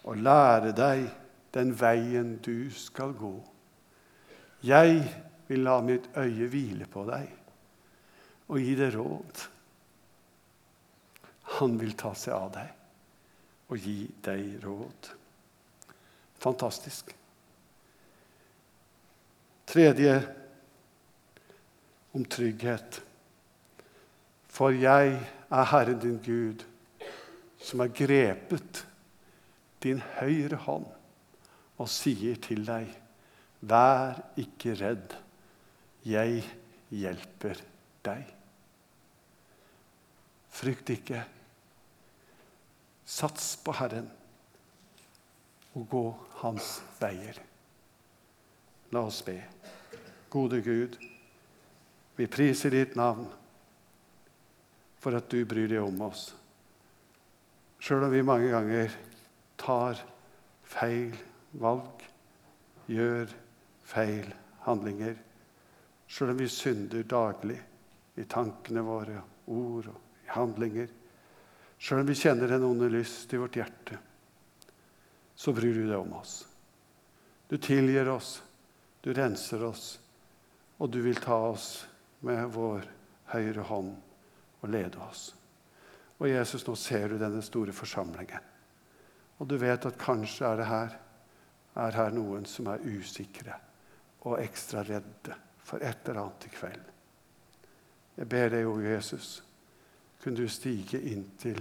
og 0.04 0.18
lære 0.20 0.74
deg 0.76 1.06
den 1.54 1.70
veien 1.76 2.34
du 2.44 2.68
skal 2.74 3.14
gå. 3.16 3.32
Jeg 4.64 5.06
vil 5.48 5.64
la 5.64 5.78
mitt 5.84 6.08
øye 6.16 6.48
hvile 6.52 6.88
på 6.90 7.04
deg 7.08 7.28
og 8.48 8.60
gi 8.60 8.74
deg 8.78 8.94
råd. 8.96 9.44
Han 11.58 11.78
vil 11.80 11.94
ta 11.98 12.12
seg 12.16 12.34
av 12.36 12.50
deg 12.56 12.74
og 13.68 13.84
gi 13.84 13.98
deg 14.24 14.64
råd. 14.64 15.10
Fantastisk. 16.40 17.12
Tredje 19.68 20.14
om 22.16 22.24
trygghet. 22.24 23.02
For 24.48 24.72
jeg 24.72 25.18
er 25.48 25.70
Herren 25.72 26.00
din 26.00 26.20
Gud, 26.24 26.64
som 27.60 27.82
har 27.84 27.92
grepet 27.92 28.84
din 29.84 30.00
høyre 30.18 30.56
hånd 30.64 30.88
og 31.78 31.90
sier 31.92 32.38
til 32.42 32.64
deg, 32.66 32.88
vær 33.60 34.18
ikke 34.40 34.74
redd, 34.80 35.14
jeg 36.08 36.42
hjelper 36.94 37.60
deg. 38.06 38.30
Frykt 40.58 40.90
ikke. 40.94 41.20
Sats 43.08 43.52
på 43.64 43.74
Herren 43.78 44.08
og 45.76 45.84
gå 45.92 46.04
hans 46.40 46.78
veier. 46.98 47.36
La 48.92 49.04
oss 49.08 49.20
be. 49.24 49.36
Gode 50.32 50.60
Gud, 50.64 50.96
vi 52.16 52.26
priser 52.28 52.72
ditt 52.74 52.96
navn 52.98 53.28
for 54.98 55.16
at 55.16 55.28
du 55.30 55.44
bryr 55.48 55.68
deg 55.70 55.84
om 55.84 56.02
oss. 56.08 56.30
Sjøl 57.78 58.08
om 58.08 58.12
vi 58.12 58.24
mange 58.26 58.50
ganger 58.50 58.92
tar 59.60 60.00
feil 60.66 61.14
valg, 61.62 62.02
gjør 62.90 63.30
feil 63.88 64.32
handlinger, 64.66 65.14
sjøl 66.08 66.32
om 66.32 66.40
vi 66.40 66.48
synder 66.50 67.04
daglig 67.08 67.58
i 68.18 68.24
tankene 68.24 68.82
våre, 68.82 69.20
ord 69.46 69.90
og 69.92 70.32
handlinger, 70.34 70.88
Sjøl 71.78 72.02
om 72.02 72.08
vi 72.10 72.18
kjenner 72.18 72.50
en 72.52 72.66
onde 72.66 72.88
lyst 72.90 73.32
i 73.32 73.38
vårt 73.38 73.56
hjerte, 73.56 73.98
så 75.38 75.54
bryr 75.54 75.76
du 75.76 75.84
deg 75.86 75.98
om 76.00 76.16
oss. 76.18 76.40
Du 77.46 77.54
tilgir 77.62 78.10
oss, 78.10 78.40
du 79.00 79.12
renser 79.14 79.62
oss, 79.64 79.92
og 80.82 80.90
du 80.90 80.98
vil 81.04 81.20
ta 81.22 81.38
oss 81.52 81.86
med 82.26 82.50
vår 82.50 82.82
høyre 83.30 83.66
hånd 83.70 83.94
og 84.58 84.72
lede 84.74 84.98
oss. 85.06 85.30
Og 86.18 86.26
Jesus, 86.26 86.66
nå 86.66 86.74
ser 86.74 87.12
du 87.12 87.20
denne 87.20 87.44
store 87.46 87.72
forsamlingen. 87.72 88.42
Og 89.38 89.46
du 89.46 89.54
vet 89.62 89.86
at 89.86 90.00
kanskje 90.02 90.48
er 90.50 90.58
det 90.58 90.66
her, 90.66 90.96
er 91.78 91.94
her 91.94 92.10
noen 92.10 92.42
som 92.50 92.66
er 92.72 92.82
usikre 92.82 93.54
og 94.26 94.40
ekstra 94.42 94.82
redde 94.82 95.36
for 95.68 95.84
et 95.84 96.08
eller 96.08 96.22
annet 96.22 96.46
i 96.48 96.52
kveld. 96.54 96.86
Jeg 98.18 98.28
ber 98.28 98.48
deg, 98.50 98.66
o 98.66 98.78
Jesus, 98.82 99.42
kunne 100.22 100.40
du 100.40 100.48
stige 100.50 101.00
inn 101.12 101.26
til 101.38 101.60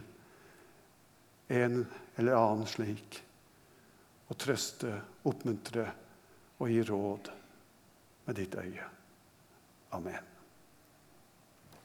en 1.53 1.83
eller 2.17 2.39
annen 2.39 2.69
slik 2.69 3.19
og 4.27 4.39
trøste, 4.39 4.95
oppmuntre 5.27 5.85
og 6.57 6.71
gi 6.71 6.81
råd 6.87 7.29
med 8.25 8.41
ditt 8.41 8.57
øye. 8.59 8.89
Amen. 9.95 10.36